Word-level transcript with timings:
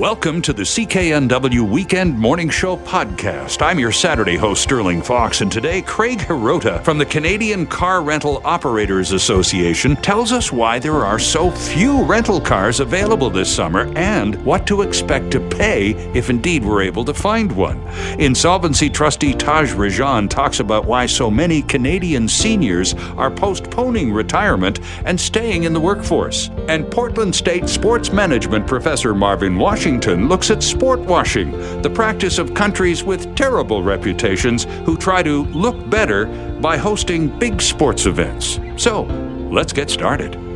Welcome 0.00 0.40
to 0.42 0.54
the 0.54 0.62
CKNW 0.62 1.70
Weekend 1.70 2.18
Morning 2.18 2.48
Show 2.48 2.78
podcast. 2.78 3.60
I'm 3.60 3.78
your 3.78 3.92
Saturday 3.92 4.38
host, 4.38 4.62
Sterling 4.62 5.02
Fox, 5.02 5.42
and 5.42 5.52
today 5.52 5.82
Craig 5.82 6.20
Hirota 6.20 6.82
from 6.82 6.96
the 6.96 7.04
Canadian 7.04 7.66
Car 7.66 8.00
Rental 8.00 8.40
Operators 8.42 9.12
Association 9.12 9.96
tells 9.96 10.32
us 10.32 10.50
why 10.50 10.78
there 10.78 11.04
are 11.04 11.18
so 11.18 11.50
few 11.50 12.02
rental 12.04 12.40
cars 12.40 12.80
available 12.80 13.28
this 13.28 13.54
summer 13.54 13.92
and 13.94 14.42
what 14.42 14.66
to 14.68 14.80
expect 14.80 15.30
to 15.32 15.48
pay 15.50 15.90
if 16.14 16.30
indeed 16.30 16.64
we're 16.64 16.80
able 16.80 17.04
to 17.04 17.12
find 17.12 17.52
one. 17.52 17.78
Insolvency 18.18 18.88
trustee 18.88 19.34
Taz 19.34 19.74
Rajan 19.74 20.30
talks 20.30 20.60
about 20.60 20.86
why 20.86 21.04
so 21.04 21.30
many 21.30 21.60
Canadian 21.60 22.26
seniors 22.26 22.94
are 23.18 23.30
postponing 23.30 24.14
retirement 24.14 24.80
and 25.04 25.20
staying 25.20 25.64
in 25.64 25.74
the 25.74 25.80
workforce. 25.80 26.48
And 26.68 26.90
Portland 26.90 27.34
State 27.34 27.68
sports 27.68 28.10
management 28.10 28.66
professor 28.66 29.14
Marvin 29.14 29.58
Washington 29.58 29.89
Washington 29.90 30.28
looks 30.28 30.52
at 30.52 30.62
sport 30.62 31.00
washing, 31.00 31.50
the 31.82 31.90
practice 31.90 32.38
of 32.38 32.54
countries 32.54 33.02
with 33.02 33.34
terrible 33.34 33.82
reputations 33.82 34.62
who 34.86 34.96
try 34.96 35.20
to 35.20 35.46
look 35.46 35.90
better 35.90 36.26
by 36.60 36.76
hosting 36.76 37.36
big 37.40 37.60
sports 37.60 38.06
events. 38.06 38.60
So, 38.76 39.02
let's 39.50 39.72
get 39.72 39.90
started. 39.90 40.49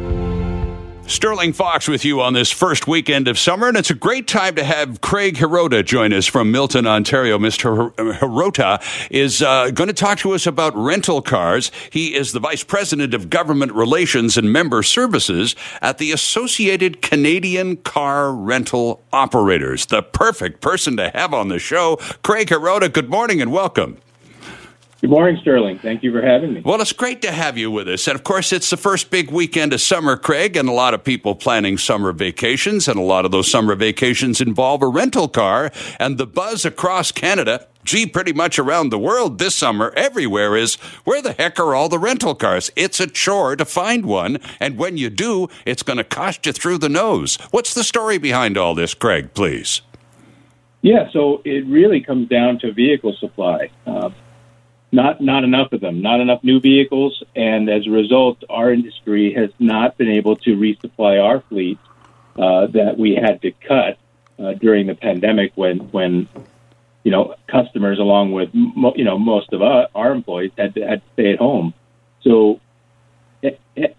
Sterling 1.06 1.52
Fox 1.52 1.86
with 1.86 2.04
you 2.04 2.22
on 2.22 2.32
this 2.32 2.50
first 2.50 2.88
weekend 2.88 3.28
of 3.28 3.38
summer, 3.38 3.68
and 3.68 3.76
it's 3.76 3.90
a 3.90 3.94
great 3.94 4.26
time 4.26 4.54
to 4.54 4.64
have 4.64 5.02
Craig 5.02 5.36
Hirota 5.36 5.84
join 5.84 6.12
us 6.14 6.26
from 6.26 6.50
Milton, 6.50 6.86
Ontario. 6.86 7.38
Mr. 7.38 7.92
Hirota 7.94 8.82
is 9.10 9.42
uh, 9.42 9.70
going 9.70 9.88
to 9.88 9.94
talk 9.94 10.18
to 10.18 10.32
us 10.32 10.46
about 10.46 10.74
rental 10.74 11.20
cars. 11.20 11.70
He 11.90 12.14
is 12.14 12.32
the 12.32 12.40
Vice 12.40 12.64
President 12.64 13.12
of 13.12 13.28
Government 13.28 13.72
Relations 13.72 14.38
and 14.38 14.50
Member 14.50 14.82
Services 14.82 15.54
at 15.82 15.98
the 15.98 16.10
Associated 16.10 17.02
Canadian 17.02 17.76
Car 17.76 18.32
Rental 18.32 19.02
Operators. 19.12 19.86
The 19.86 20.02
perfect 20.02 20.62
person 20.62 20.96
to 20.96 21.10
have 21.10 21.34
on 21.34 21.48
the 21.48 21.58
show. 21.58 21.96
Craig 22.22 22.48
Hirota, 22.48 22.90
good 22.90 23.10
morning 23.10 23.42
and 23.42 23.52
welcome. 23.52 23.98
Good 25.04 25.10
morning, 25.10 25.36
Sterling. 25.42 25.80
Thank 25.80 26.02
you 26.02 26.10
for 26.12 26.22
having 26.22 26.54
me. 26.54 26.62
Well, 26.64 26.80
it's 26.80 26.94
great 26.94 27.20
to 27.20 27.30
have 27.30 27.58
you 27.58 27.70
with 27.70 27.90
us. 27.90 28.08
And 28.08 28.14
of 28.14 28.24
course, 28.24 28.54
it's 28.54 28.70
the 28.70 28.78
first 28.78 29.10
big 29.10 29.30
weekend 29.30 29.74
of 29.74 29.82
summer, 29.82 30.16
Craig, 30.16 30.56
and 30.56 30.66
a 30.66 30.72
lot 30.72 30.94
of 30.94 31.04
people 31.04 31.34
planning 31.34 31.76
summer 31.76 32.10
vacations. 32.14 32.88
And 32.88 32.98
a 32.98 33.02
lot 33.02 33.26
of 33.26 33.30
those 33.30 33.50
summer 33.50 33.74
vacations 33.74 34.40
involve 34.40 34.80
a 34.80 34.88
rental 34.88 35.28
car. 35.28 35.70
And 36.00 36.16
the 36.16 36.26
buzz 36.26 36.64
across 36.64 37.12
Canada, 37.12 37.66
gee, 37.84 38.06
pretty 38.06 38.32
much 38.32 38.58
around 38.58 38.88
the 38.88 38.98
world 38.98 39.38
this 39.38 39.54
summer, 39.54 39.92
everywhere 39.94 40.56
is 40.56 40.76
where 41.04 41.20
the 41.20 41.34
heck 41.34 41.60
are 41.60 41.74
all 41.74 41.90
the 41.90 41.98
rental 41.98 42.34
cars? 42.34 42.70
It's 42.74 42.98
a 42.98 43.06
chore 43.06 43.56
to 43.56 43.66
find 43.66 44.06
one. 44.06 44.38
And 44.58 44.78
when 44.78 44.96
you 44.96 45.10
do, 45.10 45.48
it's 45.66 45.82
going 45.82 45.98
to 45.98 46.04
cost 46.04 46.46
you 46.46 46.52
through 46.52 46.78
the 46.78 46.88
nose. 46.88 47.36
What's 47.50 47.74
the 47.74 47.84
story 47.84 48.16
behind 48.16 48.56
all 48.56 48.74
this, 48.74 48.94
Craig, 48.94 49.34
please? 49.34 49.82
Yeah, 50.80 51.10
so 51.12 51.42
it 51.44 51.66
really 51.66 52.00
comes 52.00 52.30
down 52.30 52.58
to 52.60 52.72
vehicle 52.72 53.14
supply. 53.20 53.68
Uh, 53.86 54.08
not 54.94 55.20
not 55.20 55.44
enough 55.44 55.72
of 55.72 55.80
them, 55.80 56.00
not 56.00 56.20
enough 56.20 56.42
new 56.44 56.60
vehicles, 56.60 57.22
and 57.34 57.68
as 57.68 57.86
a 57.86 57.90
result, 57.90 58.42
our 58.48 58.72
industry 58.72 59.34
has 59.34 59.50
not 59.58 59.98
been 59.98 60.08
able 60.08 60.36
to 60.36 60.56
resupply 60.56 61.22
our 61.22 61.40
fleet 61.48 61.78
uh, 62.38 62.66
that 62.68 62.96
we 62.96 63.14
had 63.14 63.42
to 63.42 63.50
cut 63.50 63.98
uh, 64.38 64.52
during 64.54 64.86
the 64.86 64.94
pandemic 64.94 65.52
when 65.56 65.78
when 65.90 66.28
you 67.02 67.10
know 67.10 67.34
customers, 67.48 67.98
along 67.98 68.32
with 68.32 68.50
mo- 68.52 68.94
you 68.96 69.04
know 69.04 69.18
most 69.18 69.52
of 69.52 69.62
our, 69.62 69.88
our 69.94 70.12
employees, 70.12 70.52
had 70.56 70.74
to, 70.74 70.86
had 70.86 71.02
to 71.04 71.12
stay 71.14 71.32
at 71.32 71.38
home. 71.38 71.74
So 72.22 72.60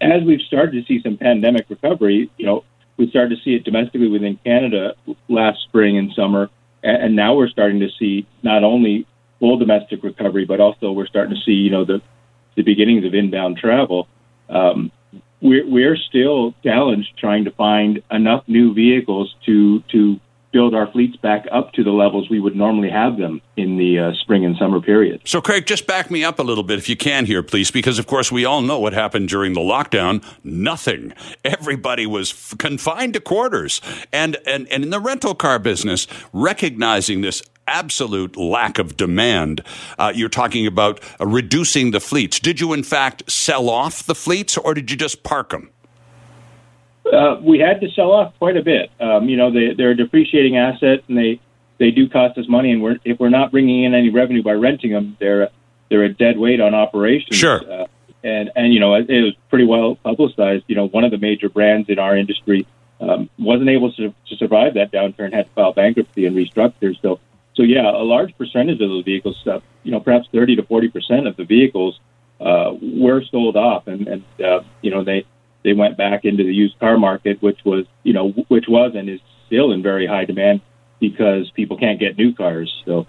as 0.00 0.22
we've 0.24 0.40
started 0.40 0.72
to 0.72 0.84
see 0.84 1.00
some 1.02 1.16
pandemic 1.16 1.66
recovery, 1.68 2.30
you 2.38 2.46
know, 2.46 2.64
we 2.96 3.08
started 3.10 3.36
to 3.36 3.42
see 3.42 3.54
it 3.54 3.64
domestically 3.64 4.08
within 4.08 4.38
Canada 4.42 4.94
last 5.28 5.62
spring 5.62 5.98
and 5.98 6.12
summer, 6.14 6.48
and 6.82 7.14
now 7.14 7.34
we're 7.34 7.48
starting 7.48 7.80
to 7.80 7.90
see 7.98 8.26
not 8.42 8.64
only 8.64 9.06
full 9.40 9.58
domestic 9.58 10.02
recovery, 10.02 10.44
but 10.44 10.60
also 10.60 10.92
we're 10.92 11.06
starting 11.06 11.34
to 11.34 11.40
see, 11.42 11.52
you 11.52 11.70
know, 11.70 11.84
the 11.84 12.00
the 12.56 12.62
beginnings 12.62 13.04
of 13.04 13.14
inbound 13.14 13.58
travel. 13.58 14.08
Um, 14.48 14.90
we're, 15.42 15.68
we're 15.68 15.96
still 15.96 16.54
challenged 16.62 17.16
trying 17.18 17.44
to 17.44 17.50
find 17.50 18.02
enough 18.10 18.44
new 18.46 18.72
vehicles 18.74 19.34
to 19.46 19.80
to 19.92 20.20
build 20.52 20.74
our 20.74 20.90
fleets 20.90 21.16
back 21.16 21.44
up 21.52 21.72
to 21.74 21.84
the 21.84 21.90
levels 21.90 22.30
we 22.30 22.40
would 22.40 22.56
normally 22.56 22.88
have 22.88 23.18
them 23.18 23.42
in 23.58 23.76
the 23.76 23.98
uh, 23.98 24.12
spring 24.14 24.42
and 24.42 24.56
summer 24.56 24.80
period. 24.80 25.20
So, 25.24 25.42
Craig, 25.42 25.66
just 25.66 25.86
back 25.86 26.10
me 26.10 26.24
up 26.24 26.38
a 26.38 26.42
little 26.42 26.64
bit 26.64 26.78
if 26.78 26.88
you 26.88 26.96
can 26.96 27.26
here, 27.26 27.42
please, 27.42 27.70
because 27.70 27.98
of 27.98 28.06
course 28.06 28.32
we 28.32 28.46
all 28.46 28.62
know 28.62 28.78
what 28.78 28.94
happened 28.94 29.28
during 29.28 29.52
the 29.52 29.60
lockdown. 29.60 30.24
Nothing. 30.42 31.12
Everybody 31.44 32.06
was 32.06 32.30
f- 32.30 32.56
confined 32.56 33.12
to 33.14 33.20
quarters, 33.20 33.82
and, 34.14 34.38
and 34.46 34.66
and 34.68 34.82
in 34.82 34.88
the 34.88 35.00
rental 35.00 35.34
car 35.34 35.58
business, 35.58 36.06
recognizing 36.32 37.20
this 37.20 37.42
absolute 37.66 38.36
lack 38.36 38.78
of 38.78 38.96
demand. 38.96 39.62
Uh, 39.98 40.12
you're 40.14 40.28
talking 40.28 40.66
about 40.66 41.00
uh, 41.20 41.26
reducing 41.26 41.90
the 41.90 42.00
fleets. 42.00 42.40
Did 42.40 42.60
you, 42.60 42.72
in 42.72 42.82
fact, 42.82 43.30
sell 43.30 43.68
off 43.68 44.04
the 44.04 44.14
fleets 44.14 44.56
or 44.56 44.74
did 44.74 44.90
you 44.90 44.96
just 44.96 45.22
park 45.22 45.50
them? 45.50 45.70
Uh, 47.12 47.40
we 47.40 47.58
had 47.58 47.80
to 47.80 47.90
sell 47.90 48.10
off 48.10 48.34
quite 48.38 48.56
a 48.56 48.62
bit. 48.62 48.90
Um, 49.00 49.28
you 49.28 49.36
know, 49.36 49.52
they, 49.52 49.74
they're 49.74 49.92
a 49.92 49.96
depreciating 49.96 50.56
asset 50.56 51.04
and 51.08 51.16
they, 51.16 51.40
they 51.78 51.90
do 51.90 52.08
cost 52.08 52.36
us 52.38 52.48
money. 52.48 52.72
And 52.72 52.82
we're, 52.82 52.98
if 53.04 53.20
we're 53.20 53.28
not 53.28 53.52
bringing 53.52 53.84
in 53.84 53.94
any 53.94 54.10
revenue 54.10 54.42
by 54.42 54.52
renting 54.52 54.92
them, 54.92 55.16
they're, 55.20 55.50
they're 55.88 56.02
a 56.02 56.12
dead 56.12 56.38
weight 56.38 56.60
on 56.60 56.74
operations. 56.74 57.36
Sure. 57.36 57.60
Uh, 57.70 57.86
and, 58.24 58.50
and, 58.56 58.74
you 58.74 58.80
know, 58.80 58.94
it, 58.94 59.08
it 59.08 59.22
was 59.22 59.34
pretty 59.50 59.66
well 59.66 59.94
publicized. 60.02 60.64
You 60.66 60.74
know, 60.74 60.88
one 60.88 61.04
of 61.04 61.12
the 61.12 61.18
major 61.18 61.48
brands 61.48 61.88
in 61.88 62.00
our 62.00 62.16
industry 62.16 62.66
um, 63.00 63.30
wasn't 63.38 63.68
able 63.68 63.92
to, 63.92 64.12
to 64.28 64.36
survive 64.36 64.74
that 64.74 64.90
downturn, 64.90 65.32
had 65.32 65.46
to 65.46 65.52
file 65.52 65.72
bankruptcy 65.72 66.26
and 66.26 66.34
restructure. 66.34 67.00
So 67.02 67.20
so 67.56 67.62
yeah, 67.62 67.90
a 67.90 68.04
large 68.04 68.36
percentage 68.36 68.80
of 68.80 68.90
those 68.90 69.04
vehicles, 69.04 69.36
uh, 69.46 69.60
you 69.82 69.90
know, 69.90 70.00
perhaps 70.00 70.28
30 70.30 70.56
to 70.56 70.62
40 70.62 70.88
percent 70.88 71.26
of 71.26 71.36
the 71.36 71.44
vehicles 71.44 71.98
uh, 72.40 72.74
were 72.80 73.22
sold 73.30 73.56
off, 73.56 73.86
and, 73.86 74.06
and 74.06 74.24
uh, 74.44 74.60
you 74.82 74.90
know 74.90 75.02
they 75.02 75.24
they 75.64 75.72
went 75.72 75.96
back 75.96 76.24
into 76.24 76.44
the 76.44 76.52
used 76.52 76.78
car 76.78 76.98
market, 76.98 77.40
which 77.42 77.58
was 77.64 77.86
you 78.02 78.12
know 78.12 78.28
which 78.48 78.68
was 78.68 78.92
and 78.94 79.08
is 79.08 79.20
still 79.46 79.72
in 79.72 79.82
very 79.82 80.06
high 80.06 80.26
demand 80.26 80.60
because 81.00 81.50
people 81.52 81.78
can't 81.78 81.98
get 81.98 82.18
new 82.18 82.34
cars. 82.34 82.82
So 82.84 83.06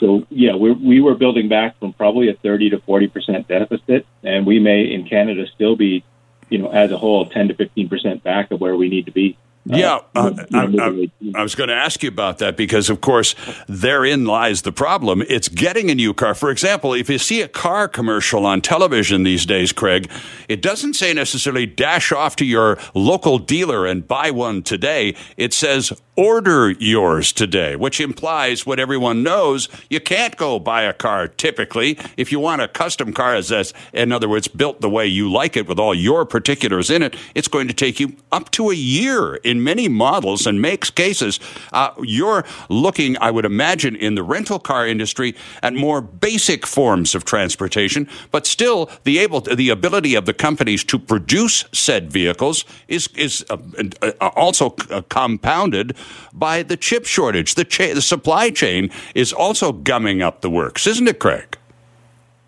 so 0.00 0.26
yeah, 0.30 0.56
we 0.56 0.72
we 0.72 1.00
were 1.00 1.14
building 1.14 1.48
back 1.48 1.78
from 1.78 1.92
probably 1.92 2.30
a 2.30 2.34
30 2.34 2.70
to 2.70 2.80
40 2.80 3.08
percent 3.08 3.48
deficit, 3.48 4.06
and 4.22 4.46
we 4.46 4.58
may 4.58 4.92
in 4.92 5.06
Canada 5.06 5.46
still 5.54 5.76
be, 5.76 6.04
you 6.48 6.58
know, 6.58 6.70
as 6.70 6.90
a 6.90 6.96
whole, 6.96 7.26
10 7.26 7.48
to 7.48 7.54
15 7.54 7.88
percent 7.88 8.22
back 8.22 8.50
of 8.50 8.60
where 8.60 8.76
we 8.76 8.88
need 8.88 9.04
to 9.06 9.12
be. 9.12 9.36
Yeah, 9.66 10.00
uh, 10.14 10.32
I, 10.52 10.58
I, 10.58 11.10
I, 11.36 11.42
was 11.42 11.54
going 11.54 11.68
to 11.68 11.74
ask 11.74 12.02
you 12.02 12.10
about 12.10 12.36
that 12.38 12.54
because, 12.54 12.90
of 12.90 13.00
course, 13.00 13.34
therein 13.66 14.26
lies 14.26 14.60
the 14.60 14.72
problem. 14.72 15.22
It's 15.22 15.48
getting 15.48 15.90
a 15.90 15.94
new 15.94 16.12
car. 16.12 16.34
For 16.34 16.50
example, 16.50 16.92
if 16.92 17.08
you 17.08 17.16
see 17.16 17.40
a 17.40 17.48
car 17.48 17.88
commercial 17.88 18.44
on 18.44 18.60
television 18.60 19.22
these 19.22 19.46
days, 19.46 19.72
Craig, 19.72 20.10
it 20.50 20.60
doesn't 20.60 20.94
say 20.94 21.14
necessarily 21.14 21.64
dash 21.64 22.12
off 22.12 22.36
to 22.36 22.44
your 22.44 22.78
local 22.92 23.38
dealer 23.38 23.86
and 23.86 24.06
buy 24.06 24.30
one 24.30 24.62
today. 24.62 25.16
It 25.38 25.54
says 25.54 25.98
order 26.16 26.70
yours 26.70 27.32
today, 27.32 27.76
which 27.76 28.00
implies 28.00 28.64
what 28.64 28.78
everyone 28.78 29.22
knows. 29.22 29.68
You 29.90 30.00
can't 30.00 30.36
go 30.36 30.58
buy 30.58 30.82
a 30.82 30.92
car 30.92 31.28
typically. 31.28 31.98
If 32.16 32.30
you 32.30 32.40
want 32.40 32.62
a 32.62 32.68
custom 32.68 33.12
car, 33.12 33.34
as 33.34 33.48
that's, 33.48 33.72
in 33.92 34.12
other 34.12 34.28
words, 34.28 34.48
built 34.48 34.80
the 34.80 34.90
way 34.90 35.06
you 35.06 35.30
like 35.30 35.56
it 35.56 35.66
with 35.66 35.78
all 35.78 35.94
your 35.94 36.24
particulars 36.24 36.90
in 36.90 37.02
it, 37.02 37.16
it's 37.34 37.48
going 37.48 37.68
to 37.68 37.74
take 37.74 37.98
you 37.98 38.16
up 38.30 38.50
to 38.52 38.70
a 38.70 38.74
year 38.74 39.36
in 39.36 39.64
many 39.64 39.88
models 39.88 40.46
and 40.46 40.60
makes 40.60 40.90
cases. 40.90 41.40
Uh, 41.72 41.90
you're 42.02 42.44
looking, 42.68 43.16
I 43.20 43.30
would 43.30 43.44
imagine, 43.44 43.96
in 43.96 44.14
the 44.14 44.22
rental 44.22 44.58
car 44.58 44.86
industry 44.86 45.34
at 45.62 45.74
more 45.74 46.00
basic 46.00 46.66
forms 46.66 47.14
of 47.14 47.24
transportation, 47.24 48.08
but 48.30 48.46
still 48.46 48.90
the 49.04 49.18
able, 49.18 49.40
the 49.40 49.70
ability 49.70 50.14
of 50.14 50.26
the 50.26 50.34
companies 50.34 50.84
to 50.84 50.98
produce 50.98 51.64
said 51.72 52.12
vehicles 52.12 52.64
is 52.88 53.08
is 53.16 53.44
uh, 53.50 53.56
uh, 54.02 54.28
also 54.36 54.74
uh, 54.90 55.02
compounded 55.08 55.96
by 56.32 56.62
the 56.62 56.76
chip 56.76 57.06
shortage. 57.06 57.54
The, 57.54 57.64
cha- 57.64 57.94
the 57.94 58.02
supply 58.02 58.50
chain 58.50 58.90
is 59.14 59.32
also 59.32 59.72
gumming 59.72 60.22
up 60.22 60.40
the 60.40 60.50
works, 60.50 60.86
isn't 60.86 61.08
it, 61.08 61.18
Craig? 61.18 61.58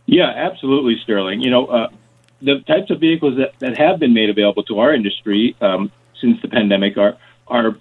Yeah, 0.06 0.28
absolutely, 0.28 0.96
Sterling. 1.02 1.40
You 1.40 1.50
know, 1.50 1.66
uh, 1.66 1.88
the 2.40 2.60
types 2.60 2.90
of 2.90 3.00
vehicles 3.00 3.36
that, 3.38 3.58
that 3.58 3.76
have 3.76 3.98
been 3.98 4.14
made 4.14 4.30
available 4.30 4.62
to 4.64 4.78
our 4.78 4.94
industry 4.94 5.56
um, 5.60 5.90
since 6.20 6.40
the 6.42 6.48
pandemic 6.48 6.96
are 6.96 7.16
are 7.48 7.76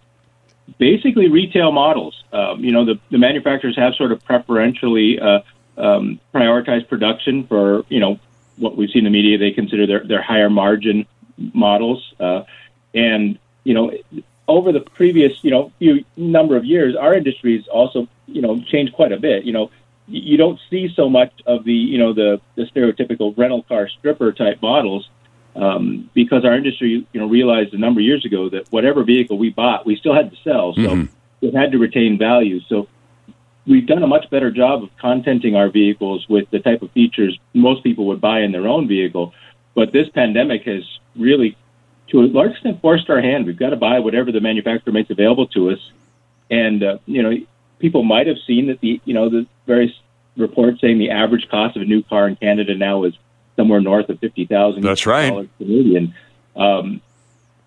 basically 0.78 1.28
retail 1.28 1.72
models. 1.72 2.24
Um, 2.32 2.64
you 2.64 2.72
know, 2.72 2.86
the, 2.86 3.00
the 3.12 3.18
manufacturers 3.18 3.76
have 3.78 3.94
sort 3.96 4.12
of 4.12 4.24
preferentially 4.24 5.20
uh, 5.20 5.40
um, 5.78 6.20
prioritized 6.34 6.88
production 6.88 7.46
for 7.48 7.86
you 7.90 8.00
know 8.00 8.20
what 8.58 8.78
we 8.78 8.88
see 8.88 9.00
in 9.00 9.04
the 9.04 9.10
media. 9.10 9.38
They 9.38 9.52
consider 9.52 9.86
their 9.86 10.04
their 10.04 10.22
higher 10.22 10.50
margin 10.50 11.06
models, 11.38 12.14
uh, 12.20 12.44
and 12.94 13.38
you 13.64 13.74
know 13.74 13.92
over 14.48 14.72
the 14.72 14.80
previous, 14.80 15.44
you 15.44 15.52
know, 15.52 15.72
few 15.80 16.06
number 16.16 16.56
of 16.56 16.66
years, 16.66 16.96
our 16.96 17.14
industry 17.14 17.58
has 17.58 17.68
also, 17.68 18.08
you 18.28 18.42
know, 18.42 18.60
changed 18.62 18.94
quite 18.94 19.12
a 19.12 19.20
bit. 19.20 19.44
You 19.44 19.54
know, 19.54 19.72
you 20.08 20.38
don't 20.38 20.60
see 20.70 20.90
so 20.96 21.10
much 21.10 21.34
of 21.46 21.64
the, 21.64 21.74
you 21.74 21.98
know, 21.98 22.14
the, 22.14 22.40
the 22.56 22.64
stereotypical 22.64 23.36
rental 23.38 23.64
car 23.64 23.90
stripper 23.90 24.32
type 24.32 24.62
models 24.62 25.10
um, 25.56 26.10
because 26.14 26.46
our 26.46 26.54
industry, 26.54 27.08
you 27.12 27.20
know, 27.20 27.28
realized 27.28 27.74
a 27.74 27.78
number 27.78 28.02
of 28.02 28.06
years 28.06 28.26
ago 28.26 28.50
that 28.50 28.72
whatever 28.72 29.04
vehicle 29.04 29.38
we 29.38 29.50
bought, 29.50 29.86
we 29.86 29.96
still 29.96 30.14
had 30.14 30.32
to 30.32 30.38
sell. 30.44 30.74
So, 30.76 30.82
mm-hmm. 30.82 31.46
it 31.46 31.56
had 31.56 31.72
to 31.72 31.80
retain 31.80 32.18
value. 32.18 32.60
So 32.70 32.88
we've 33.66 33.88
done 33.88 34.04
a 34.04 34.08
much 34.08 34.30
better 34.30 34.52
job 34.52 34.84
of 34.84 34.90
contenting 34.98 35.56
our 35.56 35.70
vehicles 35.70 36.28
with 36.30 36.50
the 36.52 36.60
type 36.60 36.82
of 36.82 36.92
features 36.92 37.38
most 37.54 37.84
people 37.84 38.06
would 38.08 38.22
buy 38.22 38.42
in 38.42 38.52
their 38.52 38.68
own 38.68 38.88
vehicle. 38.88 39.34
But 39.74 39.92
this 39.92 40.08
pandemic 40.10 40.64
has 40.64 40.84
really, 41.16 41.58
to 42.10 42.22
a 42.22 42.24
large 42.24 42.52
extent, 42.52 42.82
forced 42.82 43.10
our 43.10 43.22
hand. 43.22 43.46
We've 43.46 43.58
got 43.58 43.70
to 43.70 43.76
buy 43.76 44.00
whatever 44.00 44.32
the 44.32 44.42
manufacturer 44.42 44.94
makes 44.94 45.10
available 45.10 45.48
to 45.48 45.72
us. 45.72 45.80
And, 46.50 46.84
uh, 46.84 46.98
you 47.06 47.24
know, 47.24 47.36
people 47.80 48.04
might 48.04 48.28
have 48.28 48.38
seen 48.46 48.68
that 48.68 48.80
the, 48.80 49.02
you 49.06 49.14
know, 49.14 49.30
the 49.30 49.48
various 49.66 49.92
reports 50.38 50.82
saying 50.82 51.00
the 51.00 51.12
average 51.12 51.48
cost 51.50 51.76
of 51.76 51.82
a 51.82 51.86
new 51.86 52.04
car 52.04 52.28
in 52.28 52.36
Canada 52.36 52.76
now 52.76 53.04
is 53.04 53.14
somewhere 53.56 53.80
north 53.80 54.10
of 54.10 54.20
fifty 54.20 54.46
thousand. 54.46 54.82
That's 54.84 55.06
right. 55.06 55.50
Canadian. 55.58 56.14
Um, 56.56 57.02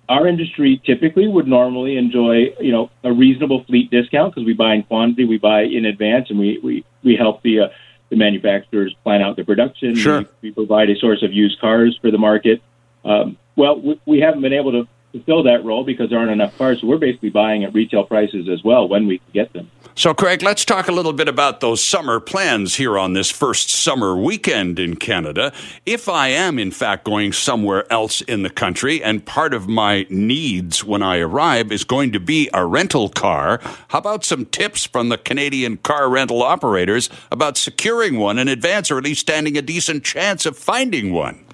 our 0.09 0.27
industry 0.27 0.81
typically 0.85 1.29
would 1.29 1.47
normally 1.47 1.97
enjoy, 1.97 2.55
you 2.61 2.73
know, 2.73 2.91
a 3.05 3.13
reasonable 3.13 3.65
fleet 3.65 3.91
discount 3.91 4.35
because 4.35 4.47
we 4.47 4.55
buy 4.55 4.75
in 4.75 4.83
quantity, 4.83 5.25
we 5.25 5.39
buy 5.39 5.63
in 5.63 5.85
advance, 5.85 6.31
and 6.31 6.39
we 6.39 6.59
we 6.63 6.85
we 7.03 7.17
help 7.17 7.43
the 7.43 7.61
uh, 7.61 7.69
the 8.09 8.17
manufacturers 8.17 8.95
plan 9.03 9.23
out 9.23 9.37
their 9.37 9.45
production. 9.45 9.95
Sure. 9.95 10.21
We, 10.21 10.49
we 10.49 10.51
provide 10.53 10.89
a 10.91 10.97
source 10.97 11.23
of 11.23 11.33
used 11.33 11.61
cars 11.61 11.99
for 12.01 12.11
the 12.11 12.19
market. 12.19 12.63
Um, 13.05 13.37
well, 13.59 13.81
we, 13.81 14.01
we 14.07 14.21
haven't 14.21 14.41
been 14.41 14.53
able 14.55 14.73
to 14.73 14.89
fulfill 15.13 15.43
that 15.43 15.65
role 15.65 15.85
because 15.85 16.11
there 16.11 16.19
aren't 16.19 16.31
enough 16.31 16.57
cars. 16.57 16.81
So 16.81 16.87
we're 16.87 16.99
basically 16.99 17.31
buying 17.31 17.65
at 17.65 17.75
retail 17.75 18.05
prices 18.05 18.49
as 18.49 18.63
well 18.63 18.89
when 18.89 19.07
we 19.07 19.21
get 19.35 19.53
them. 19.53 19.71
So, 19.95 20.15
Craig, 20.15 20.43
let's 20.43 20.65
talk 20.65 20.87
a 20.87 20.93
little 20.93 21.13
bit 21.13 21.27
about 21.27 21.59
those 21.59 21.83
summer 21.83 22.21
plans 22.21 22.77
here 22.77 22.97
on 22.97 23.15
this 23.15 23.33
first 23.33 23.69
summer 23.69 24.17
weekend 24.17 24.79
in 24.79 24.95
Canada. 24.95 25.53
If 25.85 26.09
I 26.09 26.29
am, 26.29 26.57
in 26.57 26.71
fact, 26.71 27.03
going 27.03 27.33
somewhere 27.33 27.91
else 27.93 28.21
in 28.21 28.45
the 28.45 28.51
country 28.51 29.03
and 29.03 29.27
part 29.27 29.53
of 29.53 29.67
my 29.67 30.07
needs 30.09 30.85
when 30.85 31.03
I 31.03 31.19
arrive 31.19 31.73
is 31.73 31.83
going 31.83 32.13
to 32.13 32.21
be 32.21 32.49
a 32.55 32.65
rental 32.65 33.09
car, 33.09 33.61
how 33.89 33.99
about 33.99 34.25
some 34.25 34.47
tips 34.47 34.87
from 34.87 35.09
the 35.09 35.19
Canadian 35.19 35.79
car 35.79 36.09
rental 36.09 36.45
operators 36.45 37.11
about 37.33 37.57
securing 37.57 38.19
one 38.19 38.39
in 38.39 38.47
advance 38.47 38.93
or 38.93 38.99
at 38.99 39.05
least 39.05 39.23
standing 39.23 39.59
a 39.59 39.63
decent 39.63 40.05
chance 40.05 40.47
of 40.47 40.57
finding 40.57 41.13
one? 41.13 41.45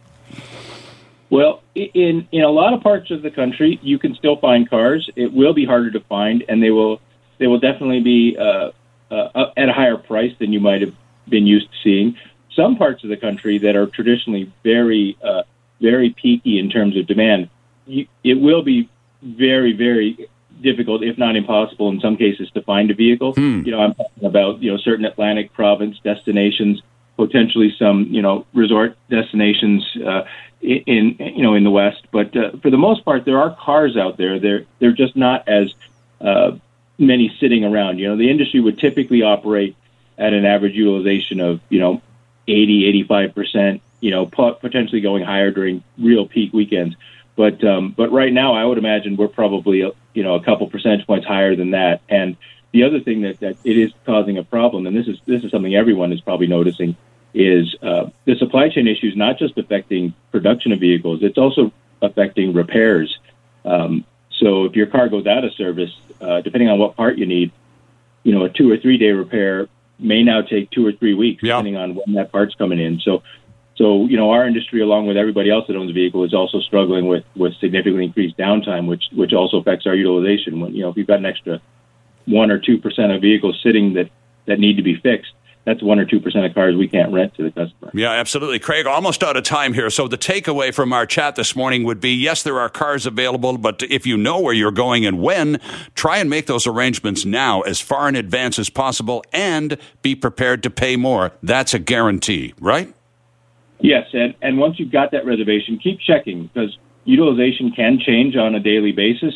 Well, 1.34 1.64
in 1.74 2.28
in 2.30 2.42
a 2.42 2.48
lot 2.48 2.74
of 2.74 2.80
parts 2.80 3.10
of 3.10 3.22
the 3.22 3.30
country, 3.32 3.80
you 3.82 3.98
can 3.98 4.14
still 4.14 4.36
find 4.36 4.70
cars. 4.70 5.10
It 5.16 5.32
will 5.32 5.52
be 5.52 5.64
harder 5.66 5.90
to 5.90 5.98
find, 6.02 6.44
and 6.48 6.62
they 6.62 6.70
will 6.70 7.00
they 7.38 7.48
will 7.48 7.58
definitely 7.58 7.98
be 7.98 8.36
uh, 8.38 8.70
uh, 9.10 9.50
at 9.56 9.68
a 9.68 9.72
higher 9.72 9.96
price 9.96 10.30
than 10.38 10.52
you 10.52 10.60
might 10.60 10.80
have 10.80 10.94
been 11.28 11.44
used 11.44 11.66
to 11.72 11.76
seeing. 11.82 12.16
Some 12.54 12.76
parts 12.76 13.02
of 13.02 13.10
the 13.10 13.16
country 13.16 13.58
that 13.58 13.74
are 13.74 13.88
traditionally 13.88 14.52
very, 14.62 15.18
uh, 15.24 15.42
very 15.80 16.10
peaky 16.10 16.60
in 16.60 16.70
terms 16.70 16.96
of 16.96 17.08
demand, 17.08 17.50
you, 17.84 18.06
it 18.22 18.34
will 18.34 18.62
be 18.62 18.88
very, 19.20 19.72
very 19.72 20.28
difficult, 20.62 21.02
if 21.02 21.18
not 21.18 21.34
impossible, 21.34 21.88
in 21.88 21.98
some 21.98 22.16
cases, 22.16 22.48
to 22.52 22.62
find 22.62 22.92
a 22.92 22.94
vehicle. 22.94 23.32
Hmm. 23.32 23.62
You 23.64 23.72
know, 23.72 23.80
I'm 23.80 23.94
talking 23.94 24.24
about 24.24 24.62
you 24.62 24.70
know 24.70 24.78
certain 24.78 25.04
Atlantic 25.04 25.52
province 25.52 25.98
destinations, 26.04 26.80
potentially 27.16 27.74
some 27.78 28.06
you 28.10 28.22
know 28.22 28.46
resort 28.54 28.96
destinations 29.08 29.84
uh, 30.04 30.22
in, 30.60 31.16
you 31.18 31.42
know 31.42 31.54
in 31.54 31.64
the 31.64 31.70
West. 31.70 32.02
But 32.10 32.36
uh, 32.36 32.52
for 32.62 32.70
the 32.70 32.78
most 32.78 33.04
part, 33.04 33.24
there 33.24 33.38
are 33.38 33.56
cars 33.56 33.96
out 33.96 34.16
there. 34.16 34.38
They're 34.38 34.66
they're 34.78 34.92
just 34.92 35.16
not 35.16 35.48
as 35.48 35.74
uh, 36.20 36.52
many 36.98 37.34
sitting 37.40 37.64
around. 37.64 37.98
You 37.98 38.08
know, 38.08 38.16
the 38.16 38.30
industry 38.30 38.60
would 38.60 38.78
typically 38.78 39.22
operate 39.22 39.76
at 40.18 40.32
an 40.32 40.44
average 40.44 40.74
utilization 40.74 41.40
of, 41.40 41.60
you 41.68 41.80
know, 41.80 42.00
80, 42.46 43.04
85%, 43.08 43.80
you 44.00 44.10
know, 44.10 44.26
potentially 44.26 45.00
going 45.00 45.24
higher 45.24 45.50
during 45.50 45.82
real 45.98 46.26
peak 46.26 46.52
weekends. 46.52 46.94
But, 47.36 47.64
um, 47.64 47.94
but 47.96 48.12
right 48.12 48.32
now, 48.32 48.54
I 48.54 48.64
would 48.64 48.78
imagine 48.78 49.16
we're 49.16 49.28
probably, 49.28 49.78
you 50.12 50.22
know, 50.22 50.34
a 50.34 50.44
couple 50.44 50.68
percentage 50.68 51.06
points 51.06 51.26
higher 51.26 51.56
than 51.56 51.72
that. 51.72 52.00
And 52.08 52.36
the 52.74 52.82
other 52.82 52.98
thing 52.98 53.22
that, 53.22 53.38
that 53.38 53.56
it 53.62 53.78
is 53.78 53.92
causing 54.04 54.36
a 54.36 54.42
problem, 54.42 54.88
and 54.88 54.96
this 54.96 55.06
is, 55.06 55.16
this 55.26 55.44
is 55.44 55.52
something 55.52 55.76
everyone 55.76 56.12
is 56.12 56.20
probably 56.20 56.48
noticing, 56.48 56.96
is 57.32 57.72
uh, 57.82 58.10
the 58.24 58.34
supply 58.34 58.68
chain 58.68 58.88
issues 58.88 59.14
not 59.16 59.38
just 59.38 59.56
affecting 59.56 60.12
production 60.32 60.72
of 60.72 60.80
vehicles, 60.80 61.22
it's 61.22 61.38
also 61.38 61.72
affecting 62.02 62.52
repairs. 62.52 63.16
Um, 63.64 64.04
so 64.28 64.64
if 64.64 64.74
your 64.74 64.88
car 64.88 65.08
goes 65.08 65.24
out 65.24 65.44
of 65.44 65.52
service, 65.54 65.92
uh, 66.20 66.40
depending 66.40 66.68
on 66.68 66.80
what 66.80 66.96
part 66.96 67.16
you 67.16 67.26
need, 67.26 67.52
you 68.24 68.34
know, 68.34 68.44
a 68.44 68.48
two 68.48 68.68
or 68.72 68.76
three 68.76 68.98
day 68.98 69.12
repair 69.12 69.68
may 70.00 70.24
now 70.24 70.42
take 70.42 70.68
two 70.72 70.84
or 70.84 70.90
three 70.90 71.14
weeks, 71.14 71.44
yeah. 71.44 71.52
depending 71.52 71.76
on 71.76 71.94
when 71.94 72.14
that 72.14 72.32
part's 72.32 72.56
coming 72.56 72.80
in. 72.80 72.98
So, 72.98 73.22
so 73.76 74.06
you 74.06 74.16
know, 74.16 74.32
our 74.32 74.48
industry, 74.48 74.80
along 74.80 75.06
with 75.06 75.16
everybody 75.16 75.48
else 75.48 75.68
that 75.68 75.76
owns 75.76 75.90
a 75.90 75.94
vehicle, 75.94 76.24
is 76.24 76.34
also 76.34 76.58
struggling 76.60 77.06
with 77.06 77.24
with 77.36 77.54
significantly 77.60 78.04
increased 78.04 78.36
downtime, 78.36 78.88
which 78.88 79.04
which 79.12 79.32
also 79.32 79.58
affects 79.58 79.86
our 79.86 79.94
utilization. 79.94 80.58
When 80.58 80.74
you 80.74 80.82
know, 80.82 80.88
if 80.88 80.96
you've 80.96 81.06
got 81.06 81.18
an 81.18 81.26
extra 81.26 81.60
one 82.26 82.50
or 82.50 82.58
two 82.58 82.78
percent 82.78 83.12
of 83.12 83.20
vehicles 83.20 83.60
sitting 83.62 83.94
that 83.94 84.10
that 84.46 84.58
need 84.58 84.76
to 84.76 84.82
be 84.82 84.96
fixed, 84.96 85.32
that's 85.64 85.82
one 85.82 85.98
or 85.98 86.04
two 86.04 86.20
percent 86.20 86.44
of 86.44 86.54
cars 86.54 86.76
we 86.76 86.88
can't 86.88 87.12
rent 87.12 87.34
to 87.34 87.42
the 87.42 87.50
customer. 87.50 87.90
Yeah, 87.94 88.10
absolutely, 88.10 88.58
Craig. 88.58 88.86
Almost 88.86 89.22
out 89.22 89.36
of 89.36 89.44
time 89.44 89.72
here. 89.72 89.88
So 89.88 90.06
the 90.06 90.18
takeaway 90.18 90.74
from 90.74 90.92
our 90.92 91.06
chat 91.06 91.36
this 91.36 91.56
morning 91.56 91.84
would 91.84 92.00
be: 92.00 92.12
yes, 92.14 92.42
there 92.42 92.60
are 92.60 92.68
cars 92.68 93.06
available, 93.06 93.56
but 93.56 93.82
if 93.84 94.06
you 94.06 94.16
know 94.16 94.40
where 94.40 94.52
you're 94.52 94.70
going 94.70 95.06
and 95.06 95.20
when, 95.20 95.60
try 95.94 96.18
and 96.18 96.28
make 96.28 96.46
those 96.46 96.66
arrangements 96.66 97.24
now, 97.24 97.62
as 97.62 97.80
far 97.80 98.08
in 98.08 98.16
advance 98.16 98.58
as 98.58 98.68
possible, 98.68 99.24
and 99.32 99.78
be 100.02 100.14
prepared 100.14 100.62
to 100.64 100.70
pay 100.70 100.96
more. 100.96 101.32
That's 101.42 101.72
a 101.72 101.78
guarantee, 101.78 102.54
right? 102.60 102.94
Yes, 103.80 104.06
and 104.12 104.34
and 104.42 104.58
once 104.58 104.78
you've 104.78 104.92
got 104.92 105.12
that 105.12 105.24
reservation, 105.24 105.78
keep 105.78 105.98
checking 106.00 106.46
because 106.46 106.76
utilization 107.04 107.72
can 107.72 107.98
change 107.98 108.36
on 108.36 108.54
a 108.54 108.60
daily 108.60 108.92
basis 108.92 109.34